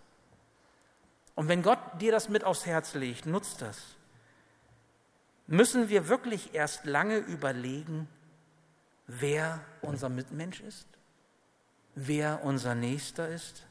Und 1.36 1.46
wenn 1.46 1.62
Gott 1.62 1.78
dir 2.00 2.10
das 2.10 2.28
mit 2.28 2.42
aufs 2.42 2.66
Herz 2.66 2.94
legt, 2.94 3.24
nutzt 3.24 3.62
das. 3.62 3.78
Müssen 5.46 5.90
wir 5.90 6.08
wirklich 6.08 6.54
erst 6.54 6.86
lange 6.86 7.18
überlegen, 7.18 8.08
wer 9.06 9.60
unser 9.80 10.08
Mitmensch 10.08 10.60
ist? 10.60 10.88
Wer 11.94 12.42
unser 12.42 12.74
Nächster 12.74 13.28
ist? 13.28 13.64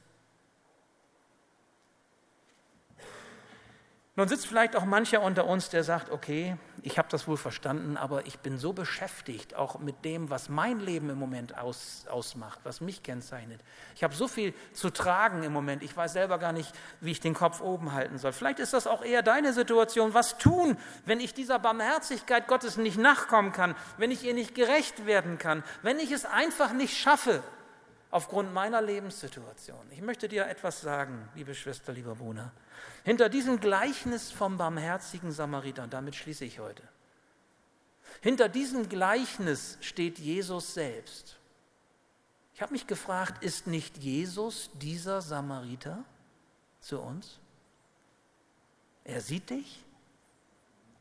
Nun 4.15 4.29
sitzt 4.29 4.47
vielleicht 4.47 4.77
auch 4.77 4.85
mancher 4.85 5.21
unter 5.21 5.47
uns, 5.47 5.67
der 5.67 5.83
sagt, 5.83 6.11
okay, 6.11 6.55
ich 6.85 6.97
habe 6.97 7.07
das 7.09 7.27
wohl 7.29 7.37
verstanden, 7.37 7.95
aber 7.95 8.25
ich 8.27 8.39
bin 8.39 8.57
so 8.57 8.73
beschäftigt, 8.73 9.55
auch 9.55 9.79
mit 9.79 10.03
dem, 10.03 10.29
was 10.29 10.49
mein 10.49 10.81
Leben 10.81 11.09
im 11.09 11.17
Moment 11.17 11.57
aus, 11.57 12.05
ausmacht, 12.09 12.59
was 12.63 12.81
mich 12.81 13.03
kennzeichnet. 13.03 13.61
Ich 13.95 14.03
habe 14.03 14.13
so 14.13 14.27
viel 14.27 14.53
zu 14.73 14.89
tragen 14.89 15.43
im 15.43 15.53
Moment, 15.53 15.81
ich 15.81 15.95
weiß 15.95 16.11
selber 16.11 16.37
gar 16.39 16.51
nicht, 16.51 16.73
wie 16.99 17.11
ich 17.11 17.21
den 17.21 17.33
Kopf 17.33 17.61
oben 17.61 17.93
halten 17.93 18.17
soll. 18.17 18.33
Vielleicht 18.33 18.59
ist 18.59 18.73
das 18.73 18.85
auch 18.85 19.01
eher 19.01 19.21
deine 19.21 19.53
Situation. 19.53 20.13
Was 20.13 20.37
tun, 20.37 20.77
wenn 21.05 21.21
ich 21.21 21.33
dieser 21.33 21.57
Barmherzigkeit 21.57 22.47
Gottes 22.47 22.75
nicht 22.75 22.97
nachkommen 22.97 23.53
kann, 23.53 23.75
wenn 23.97 24.11
ich 24.11 24.25
ihr 24.25 24.33
nicht 24.33 24.53
gerecht 24.53 25.05
werden 25.05 25.37
kann, 25.37 25.63
wenn 25.83 25.99
ich 25.99 26.11
es 26.11 26.25
einfach 26.25 26.73
nicht 26.73 26.97
schaffe? 26.97 27.41
Aufgrund 28.13 28.53
meiner 28.53 28.79
Lebenssituation. 28.79 29.89
Ich 29.89 30.01
möchte 30.01 30.27
dir 30.27 30.45
etwas 30.45 30.81
sagen, 30.81 31.27
liebe 31.33 31.55
Schwester, 31.55 31.91
lieber 31.91 32.13
Bruder. 32.13 32.51
Hinter 33.03 33.27
diesem 33.27 33.59
Gleichnis 33.59 34.31
vom 34.31 34.55
barmherzigen 34.55 35.31
Samariter, 35.31 35.81
und 35.81 35.93
damit 35.93 36.15
schließe 36.15 36.45
ich 36.45 36.59
heute, 36.59 36.83
hinter 38.21 38.49
diesem 38.49 38.87
Gleichnis 38.87 39.79
steht 39.81 40.19
Jesus 40.19 40.75
selbst. 40.75 41.39
Ich 42.53 42.61
habe 42.61 42.73
mich 42.73 42.85
gefragt, 42.85 43.43
ist 43.43 43.65
nicht 43.65 43.97
Jesus 43.97 44.69
dieser 44.75 45.23
Samariter 45.23 46.05
zu 46.81 47.01
uns? 47.01 47.39
Er 49.05 49.21
sieht 49.21 49.49
dich, 49.49 49.83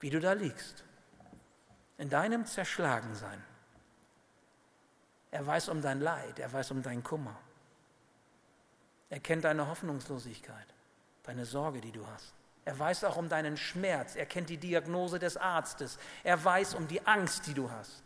wie 0.01 0.09
du 0.09 0.18
da 0.18 0.33
liegst, 0.33 0.83
in 1.98 2.09
deinem 2.09 2.46
Zerschlagensein. 2.46 3.44
Er 5.33 5.47
weiß 5.47 5.71
um 5.71 5.81
dein 5.81 6.01
Leid, 6.01 6.38
er 6.38 6.53
weiß 6.53 6.71
um 6.71 6.83
deinen 6.83 7.03
Kummer. 7.03 7.37
Er 9.09 9.18
kennt 9.18 9.45
deine 9.45 9.66
Hoffnungslosigkeit, 9.66 10.66
deine 11.25 11.47
Sorge, 11.47 11.81
die 11.81 11.90
du 11.90 12.07
hast. 12.07 12.35
Er 12.64 12.79
weiß 12.79 13.05
auch 13.05 13.16
um 13.16 13.29
deinen 13.29 13.57
Schmerz, 13.57 14.14
er 14.14 14.27
kennt 14.27 14.51
die 14.51 14.59
Diagnose 14.59 15.18
des 15.18 15.37
Arztes, 15.37 15.99
er 16.23 16.42
weiß 16.45 16.75
um 16.75 16.87
die 16.87 17.05
Angst, 17.07 17.47
die 17.47 17.55
du 17.55 17.71
hast. 17.71 18.03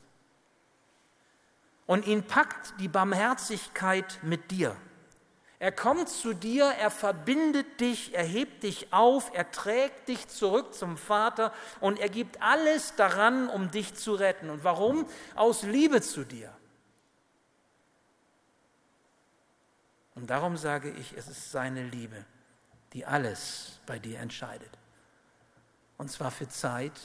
Und 1.86 2.06
ihn 2.06 2.22
packt 2.22 2.74
die 2.80 2.88
Barmherzigkeit 2.88 4.18
mit 4.22 4.50
dir. 4.50 4.74
Er 5.58 5.72
kommt 5.72 6.08
zu 6.08 6.32
dir, 6.32 6.66
er 6.78 6.90
verbindet 6.90 7.80
dich, 7.80 8.14
er 8.14 8.24
hebt 8.24 8.62
dich 8.62 8.92
auf, 8.92 9.30
er 9.34 9.50
trägt 9.50 10.08
dich 10.08 10.28
zurück 10.28 10.74
zum 10.74 10.96
Vater 10.96 11.52
und 11.80 11.98
er 11.98 12.08
gibt 12.08 12.40
alles 12.40 12.94
daran, 12.94 13.48
um 13.48 13.70
dich 13.70 13.94
zu 13.94 14.14
retten. 14.14 14.48
Und 14.48 14.64
warum? 14.64 15.06
Aus 15.34 15.62
Liebe 15.62 16.02
zu 16.02 16.24
dir. 16.24 16.52
Und 20.16 20.30
darum 20.30 20.56
sage 20.56 20.90
ich, 20.90 21.16
es 21.16 21.28
ist 21.28 21.52
seine 21.52 21.84
Liebe, 21.84 22.24
die 22.92 23.06
alles 23.06 23.78
bei 23.86 23.98
dir 23.98 24.18
entscheidet. 24.18 24.70
Und 25.98 26.10
zwar 26.10 26.30
für 26.30 26.48
Zeit 26.48 26.98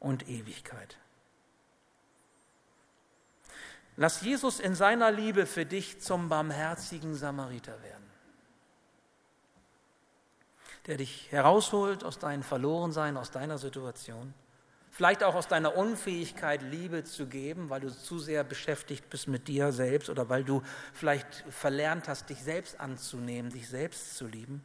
und 0.00 0.28
Ewigkeit. 0.28 0.96
Lass 3.96 4.22
Jesus 4.22 4.58
in 4.60 4.74
seiner 4.74 5.10
Liebe 5.10 5.46
für 5.46 5.66
dich 5.66 6.00
zum 6.00 6.28
barmherzigen 6.28 7.14
Samariter 7.14 7.80
werden, 7.82 8.10
der 10.86 10.96
dich 10.96 11.30
herausholt 11.30 12.02
aus 12.02 12.18
deinem 12.18 12.42
Verlorensein, 12.42 13.16
aus 13.16 13.30
deiner 13.30 13.58
Situation 13.58 14.34
Vielleicht 14.96 15.24
auch 15.24 15.34
aus 15.34 15.48
deiner 15.48 15.76
Unfähigkeit, 15.76 16.62
Liebe 16.62 17.02
zu 17.02 17.26
geben, 17.26 17.68
weil 17.68 17.80
du 17.80 17.90
zu 17.90 18.20
sehr 18.20 18.44
beschäftigt 18.44 19.10
bist 19.10 19.26
mit 19.26 19.48
dir 19.48 19.72
selbst 19.72 20.08
oder 20.08 20.28
weil 20.28 20.44
du 20.44 20.62
vielleicht 20.92 21.44
verlernt 21.50 22.06
hast, 22.06 22.30
dich 22.30 22.40
selbst 22.40 22.78
anzunehmen, 22.78 23.50
dich 23.50 23.68
selbst 23.68 24.16
zu 24.16 24.28
lieben. 24.28 24.62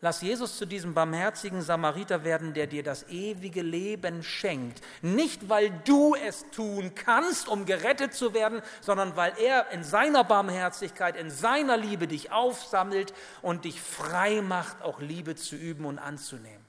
Lass 0.00 0.22
Jesus 0.22 0.56
zu 0.56 0.64
diesem 0.64 0.94
barmherzigen 0.94 1.60
Samariter 1.60 2.24
werden, 2.24 2.54
der 2.54 2.66
dir 2.66 2.82
das 2.82 3.06
ewige 3.10 3.60
Leben 3.60 4.22
schenkt. 4.22 4.80
Nicht, 5.02 5.50
weil 5.50 5.70
du 5.84 6.14
es 6.14 6.48
tun 6.50 6.94
kannst, 6.94 7.46
um 7.46 7.66
gerettet 7.66 8.14
zu 8.14 8.32
werden, 8.32 8.62
sondern 8.80 9.16
weil 9.16 9.34
er 9.38 9.70
in 9.70 9.84
seiner 9.84 10.24
Barmherzigkeit, 10.24 11.14
in 11.14 11.28
seiner 11.28 11.76
Liebe 11.76 12.08
dich 12.08 12.32
aufsammelt 12.32 13.12
und 13.42 13.66
dich 13.66 13.82
frei 13.82 14.40
macht, 14.40 14.80
auch 14.80 14.98
Liebe 15.00 15.36
zu 15.36 15.56
üben 15.56 15.84
und 15.84 15.98
anzunehmen. 15.98 16.64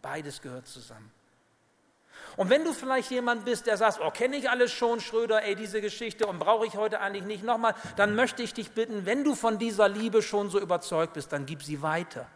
Beides 0.00 0.40
gehört 0.40 0.68
zusammen. 0.68 1.15
Und 2.36 2.50
wenn 2.50 2.64
du 2.64 2.72
vielleicht 2.72 3.10
jemand 3.10 3.44
bist, 3.44 3.66
der 3.66 3.76
sagt, 3.76 4.00
oh, 4.02 4.10
kenne 4.10 4.36
ich 4.36 4.50
alles 4.50 4.72
schon, 4.72 5.00
Schröder, 5.00 5.42
ey, 5.42 5.54
diese 5.54 5.80
Geschichte 5.80 6.26
und 6.26 6.38
brauche 6.38 6.66
ich 6.66 6.76
heute 6.76 7.00
eigentlich 7.00 7.24
nicht 7.24 7.44
nochmal, 7.44 7.74
dann 7.96 8.14
möchte 8.14 8.42
ich 8.42 8.52
dich 8.52 8.72
bitten, 8.72 9.06
wenn 9.06 9.24
du 9.24 9.34
von 9.34 9.58
dieser 9.58 9.88
Liebe 9.88 10.22
schon 10.22 10.50
so 10.50 10.60
überzeugt 10.60 11.14
bist, 11.14 11.32
dann 11.32 11.46
gib 11.46 11.62
sie 11.62 11.80
weiter. 11.80 12.26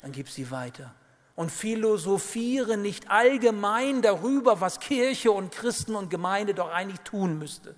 Dann 0.00 0.12
gib 0.12 0.28
sie 0.28 0.50
weiter. 0.50 0.94
Und 1.34 1.50
philosophiere 1.50 2.76
nicht 2.76 3.10
allgemein 3.10 4.02
darüber, 4.02 4.60
was 4.60 4.78
Kirche 4.78 5.32
und 5.32 5.50
Christen 5.52 5.96
und 5.96 6.08
Gemeinde 6.08 6.54
doch 6.54 6.70
eigentlich 6.70 7.00
tun 7.00 7.38
müsste 7.38 7.74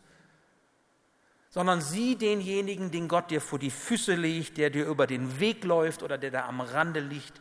sondern 1.57 1.81
sieh 1.81 2.17
denjenigen, 2.17 2.91
den 2.91 3.09
Gott 3.09 3.31
dir 3.31 3.41
vor 3.41 3.59
die 3.59 3.71
Füße 3.71 4.15
legt, 4.15 4.59
der 4.59 4.69
dir 4.69 4.85
über 4.85 5.07
den 5.07 5.41
Weg 5.41 5.65
läuft 5.65 6.03
oder 6.03 6.19
der 6.19 6.31
da 6.31 6.45
am 6.45 6.61
Rande 6.61 7.01
liegt 7.01 7.41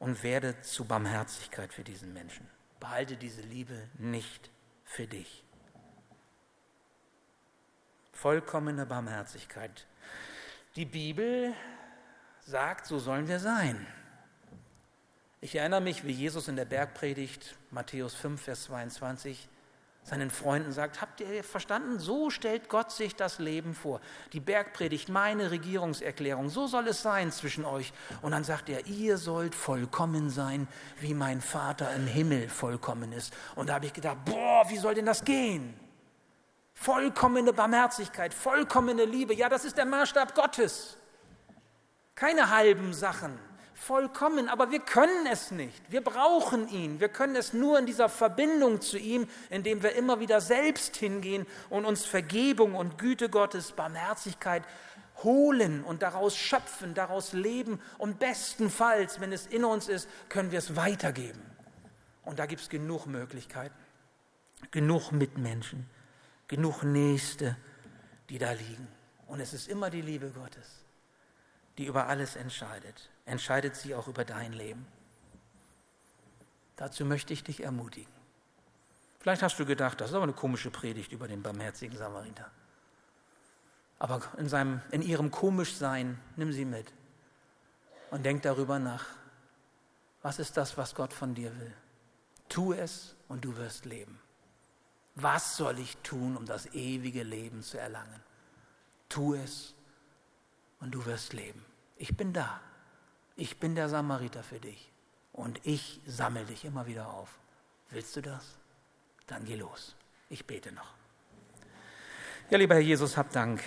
und 0.00 0.24
werde 0.24 0.60
zu 0.62 0.84
Barmherzigkeit 0.84 1.72
für 1.72 1.84
diesen 1.84 2.12
Menschen. 2.12 2.48
Behalte 2.80 3.16
diese 3.16 3.42
Liebe 3.42 3.88
nicht 3.98 4.50
für 4.84 5.06
dich. 5.06 5.44
Vollkommene 8.12 8.86
Barmherzigkeit. 8.86 9.86
Die 10.74 10.86
Bibel 10.86 11.54
sagt, 12.40 12.86
so 12.86 12.98
sollen 12.98 13.28
wir 13.28 13.38
sein. 13.38 13.86
Ich 15.42 15.54
erinnere 15.54 15.80
mich, 15.80 16.04
wie 16.04 16.12
Jesus 16.12 16.48
in 16.48 16.56
der 16.56 16.64
Bergpredigt, 16.64 17.56
Matthäus 17.70 18.14
5, 18.14 18.42
Vers 18.42 18.64
22, 18.64 19.48
seinen 20.02 20.30
Freunden 20.30 20.72
sagt, 20.72 21.00
habt 21.00 21.20
ihr 21.20 21.44
verstanden? 21.44 21.98
So 21.98 22.30
stellt 22.30 22.68
Gott 22.68 22.90
sich 22.90 23.14
das 23.14 23.38
Leben 23.38 23.74
vor. 23.74 24.00
Die 24.32 24.40
Bergpredigt, 24.40 25.08
meine 25.08 25.50
Regierungserklärung, 25.50 26.48
so 26.48 26.66
soll 26.66 26.88
es 26.88 27.02
sein 27.02 27.30
zwischen 27.30 27.64
euch. 27.64 27.92
Und 28.22 28.32
dann 28.32 28.42
sagt 28.42 28.68
er, 28.68 28.86
ihr 28.86 29.18
sollt 29.18 29.54
vollkommen 29.54 30.30
sein, 30.30 30.66
wie 31.00 31.14
mein 31.14 31.40
Vater 31.40 31.94
im 31.94 32.06
Himmel 32.06 32.48
vollkommen 32.48 33.12
ist. 33.12 33.34
Und 33.54 33.68
da 33.68 33.74
habe 33.74 33.86
ich 33.86 33.92
gedacht, 33.92 34.18
boah, 34.24 34.64
wie 34.68 34.78
soll 34.78 34.94
denn 34.94 35.06
das 35.06 35.24
gehen? 35.24 35.78
Vollkommene 36.74 37.52
Barmherzigkeit, 37.52 38.32
vollkommene 38.32 39.04
Liebe. 39.04 39.34
Ja, 39.34 39.48
das 39.48 39.64
ist 39.64 39.76
der 39.76 39.84
Maßstab 39.84 40.34
Gottes. 40.34 40.96
Keine 42.14 42.50
halben 42.50 42.94
Sachen. 42.94 43.38
Vollkommen, 43.80 44.50
aber 44.50 44.70
wir 44.70 44.80
können 44.80 45.26
es 45.26 45.52
nicht. 45.52 45.90
Wir 45.90 46.02
brauchen 46.02 46.68
ihn. 46.68 47.00
Wir 47.00 47.08
können 47.08 47.34
es 47.34 47.54
nur 47.54 47.78
in 47.78 47.86
dieser 47.86 48.10
Verbindung 48.10 48.82
zu 48.82 48.98
ihm, 48.98 49.26
indem 49.48 49.82
wir 49.82 49.94
immer 49.94 50.20
wieder 50.20 50.42
selbst 50.42 50.96
hingehen 50.96 51.46
und 51.70 51.86
uns 51.86 52.04
Vergebung 52.04 52.74
und 52.74 52.98
Güte 52.98 53.30
Gottes, 53.30 53.72
Barmherzigkeit 53.72 54.64
holen 55.24 55.82
und 55.82 56.02
daraus 56.02 56.36
schöpfen, 56.36 56.92
daraus 56.92 57.32
leben. 57.32 57.80
Und 57.96 58.18
bestenfalls, 58.18 59.18
wenn 59.18 59.32
es 59.32 59.46
in 59.46 59.64
uns 59.64 59.88
ist, 59.88 60.10
können 60.28 60.50
wir 60.50 60.58
es 60.58 60.76
weitergeben. 60.76 61.40
Und 62.22 62.38
da 62.38 62.44
gibt 62.44 62.60
es 62.60 62.68
genug 62.68 63.06
Möglichkeiten, 63.06 63.74
genug 64.72 65.10
Mitmenschen, 65.10 65.88
genug 66.48 66.82
Nächste, 66.82 67.56
die 68.28 68.36
da 68.36 68.52
liegen. 68.52 68.88
Und 69.26 69.40
es 69.40 69.54
ist 69.54 69.68
immer 69.68 69.88
die 69.88 70.02
Liebe 70.02 70.28
Gottes 70.32 70.80
die 71.80 71.86
über 71.86 72.08
alles 72.08 72.36
entscheidet, 72.36 73.08
entscheidet 73.30 73.76
sie 73.76 73.94
auch 73.94 74.08
über 74.08 74.24
dein 74.24 74.52
Leben. 74.52 74.86
Dazu 76.76 77.04
möchte 77.04 77.32
ich 77.32 77.44
dich 77.44 77.62
ermutigen. 77.62 78.12
Vielleicht 79.20 79.42
hast 79.42 79.58
du 79.58 79.66
gedacht, 79.66 80.00
das 80.00 80.10
ist 80.10 80.14
aber 80.14 80.24
eine 80.24 80.32
komische 80.32 80.70
Predigt 80.70 81.12
über 81.12 81.28
den 81.28 81.42
barmherzigen 81.42 81.96
Samariter. 81.96 82.50
Aber 83.98 84.22
in, 84.38 84.48
seinem, 84.48 84.80
in 84.90 85.02
ihrem 85.02 85.30
Komischsein 85.30 86.18
nimm 86.36 86.52
sie 86.52 86.64
mit 86.64 86.92
und 88.10 88.24
denk 88.24 88.42
darüber 88.42 88.78
nach. 88.78 89.06
Was 90.22 90.38
ist 90.38 90.56
das, 90.56 90.76
was 90.76 90.94
Gott 90.94 91.12
von 91.12 91.34
dir 91.34 91.58
will? 91.58 91.74
Tu 92.48 92.72
es 92.72 93.14
und 93.28 93.44
du 93.44 93.56
wirst 93.56 93.84
leben. 93.84 94.18
Was 95.14 95.56
soll 95.56 95.78
ich 95.78 95.96
tun, 95.98 96.36
um 96.36 96.46
das 96.46 96.66
ewige 96.74 97.22
Leben 97.22 97.62
zu 97.62 97.78
erlangen? 97.78 98.22
Tu 99.08 99.34
es 99.34 99.74
und 100.80 100.92
du 100.92 101.04
wirst 101.04 101.32
leben 101.34 101.64
ich 102.00 102.16
bin 102.16 102.32
da. 102.32 102.60
Ich 103.40 103.58
bin 103.58 103.74
der 103.74 103.88
Samariter 103.88 104.42
für 104.42 104.60
dich. 104.60 104.92
Und 105.32 105.60
ich 105.64 105.98
sammle 106.06 106.44
dich 106.44 106.66
immer 106.66 106.86
wieder 106.86 107.08
auf. 107.08 107.38
Willst 107.88 108.14
du 108.14 108.20
das? 108.20 108.58
Dann 109.26 109.46
geh 109.46 109.56
los. 109.56 109.96
Ich 110.28 110.46
bete 110.46 110.70
noch. 110.72 110.92
Ja, 112.50 112.58
lieber 112.58 112.74
Herr 112.74 112.82
Jesus, 112.82 113.16
hab 113.16 113.32
Dank, 113.32 113.62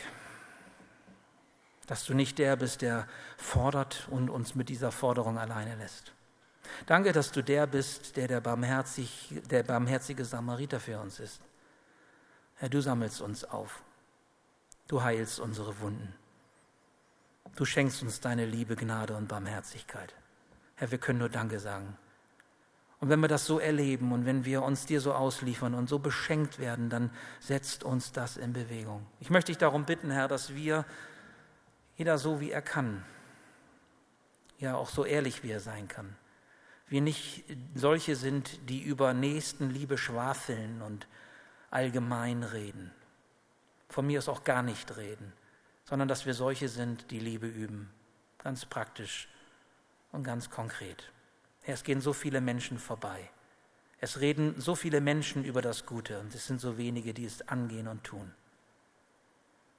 dass 1.87 2.05
du 2.05 2.13
nicht 2.13 2.37
der 2.37 2.55
bist, 2.55 2.83
der 2.83 3.07
fordert 3.35 4.07
und 4.11 4.29
uns 4.29 4.53
mit 4.53 4.69
dieser 4.69 4.91
Forderung 4.91 5.39
alleine 5.39 5.75
lässt. 5.75 6.13
Danke, 6.85 7.11
dass 7.11 7.31
du 7.31 7.41
der 7.41 7.65
bist, 7.65 8.15
der 8.15 8.27
der, 8.27 8.41
barmherzig, 8.41 9.41
der 9.49 9.63
barmherzige 9.63 10.23
Samariter 10.23 10.79
für 10.79 10.99
uns 10.99 11.19
ist. 11.19 11.41
Herr, 12.57 12.69
du 12.69 12.79
sammelst 12.79 13.21
uns 13.21 13.43
auf. 13.43 13.81
Du 14.87 15.01
heilst 15.01 15.39
unsere 15.39 15.79
Wunden. 15.79 16.13
Du 17.55 17.65
schenkst 17.65 18.01
uns 18.01 18.19
deine 18.19 18.45
Liebe, 18.45 18.75
Gnade 18.75 19.15
und 19.15 19.27
Barmherzigkeit. 19.27 20.15
Herr, 20.75 20.89
wir 20.89 20.97
können 20.97 21.19
nur 21.19 21.29
Danke 21.29 21.59
sagen. 21.59 21.97
Und 22.99 23.09
wenn 23.09 23.19
wir 23.19 23.27
das 23.27 23.45
so 23.45 23.59
erleben 23.59 24.11
und 24.11 24.25
wenn 24.25 24.43
wir 24.45 24.63
uns 24.63 24.85
dir 24.85 25.01
so 25.01 25.13
ausliefern 25.13 25.75
und 25.75 25.87
so 25.87 25.99
beschenkt 25.99 26.57
werden, 26.57 26.89
dann 26.89 27.11
setzt 27.39 27.83
uns 27.83 28.11
das 28.11 28.37
in 28.37 28.53
Bewegung. 28.53 29.05
Ich 29.19 29.29
möchte 29.29 29.51
dich 29.51 29.59
darum 29.59 29.85
bitten, 29.85 30.09
Herr, 30.09 30.27
dass 30.27 30.55
wir, 30.55 30.85
jeder 31.95 32.17
so 32.17 32.39
wie 32.39 32.49
er 32.49 32.61
kann, 32.61 33.03
ja 34.57 34.75
auch 34.75 34.89
so 34.89 35.05
ehrlich 35.05 35.43
wie 35.43 35.51
er 35.51 35.59
sein 35.59 35.87
kann, 35.87 36.15
wir 36.87 37.01
nicht 37.01 37.43
solche 37.75 38.15
sind, 38.15 38.69
die 38.69 38.81
über 38.81 39.13
Nächstenliebe 39.13 39.97
schwafeln 39.97 40.81
und 40.81 41.07
allgemein 41.69 42.43
reden. 42.43 42.91
Von 43.89 44.07
mir 44.07 44.19
aus 44.19 44.29
auch 44.29 44.43
gar 44.43 44.63
nicht 44.63 44.97
reden 44.97 45.33
sondern 45.93 46.07
dass 46.07 46.25
wir 46.25 46.33
solche 46.33 46.69
sind, 46.69 47.11
die 47.11 47.19
Liebe 47.19 47.45
üben, 47.45 47.87
ganz 48.39 48.65
praktisch 48.65 49.27
und 50.11 50.23
ganz 50.23 50.49
konkret. 50.49 51.11
Es 51.67 51.83
gehen 51.83 52.01
so 52.01 52.13
viele 52.13 52.41
Menschen 52.41 52.79
vorbei. 52.79 53.29
Es 53.99 54.19
reden 54.19 54.59
so 54.59 54.73
viele 54.73 55.01
Menschen 55.01 55.45
über 55.45 55.61
das 55.61 55.85
Gute 55.85 56.19
und 56.19 56.33
es 56.33 56.47
sind 56.47 56.59
so 56.59 56.79
wenige, 56.79 57.13
die 57.13 57.25
es 57.25 57.47
angehen 57.47 57.87
und 57.87 58.03
tun. 58.03 58.33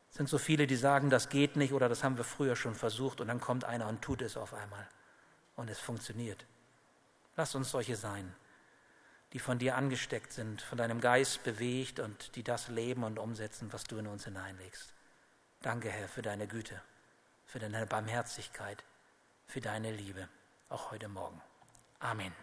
Es 0.08 0.16
sind 0.18 0.28
so 0.28 0.38
viele, 0.38 0.68
die 0.68 0.76
sagen, 0.76 1.10
das 1.10 1.30
geht 1.30 1.56
nicht 1.56 1.72
oder 1.72 1.88
das 1.88 2.04
haben 2.04 2.16
wir 2.16 2.22
früher 2.22 2.54
schon 2.54 2.76
versucht 2.76 3.20
und 3.20 3.26
dann 3.26 3.40
kommt 3.40 3.64
einer 3.64 3.88
und 3.88 4.00
tut 4.00 4.22
es 4.22 4.36
auf 4.36 4.54
einmal 4.54 4.86
und 5.56 5.68
es 5.68 5.80
funktioniert. 5.80 6.46
Lass 7.34 7.56
uns 7.56 7.72
solche 7.72 7.96
sein, 7.96 8.32
die 9.32 9.40
von 9.40 9.58
dir 9.58 9.74
angesteckt 9.74 10.32
sind, 10.32 10.62
von 10.62 10.78
deinem 10.78 11.00
Geist 11.00 11.42
bewegt 11.42 11.98
und 11.98 12.36
die 12.36 12.44
das 12.44 12.68
leben 12.68 13.02
und 13.02 13.18
umsetzen, 13.18 13.72
was 13.72 13.82
du 13.82 13.98
in 13.98 14.06
uns 14.06 14.26
hineinlegst. 14.26 14.93
Danke, 15.64 15.88
Herr, 15.90 16.08
für 16.08 16.20
deine 16.20 16.46
Güte, 16.46 16.78
für 17.46 17.58
deine 17.58 17.86
Barmherzigkeit, 17.86 18.84
für 19.46 19.62
deine 19.62 19.92
Liebe, 19.92 20.28
auch 20.68 20.90
heute 20.90 21.08
Morgen. 21.08 21.40
Amen. 22.00 22.34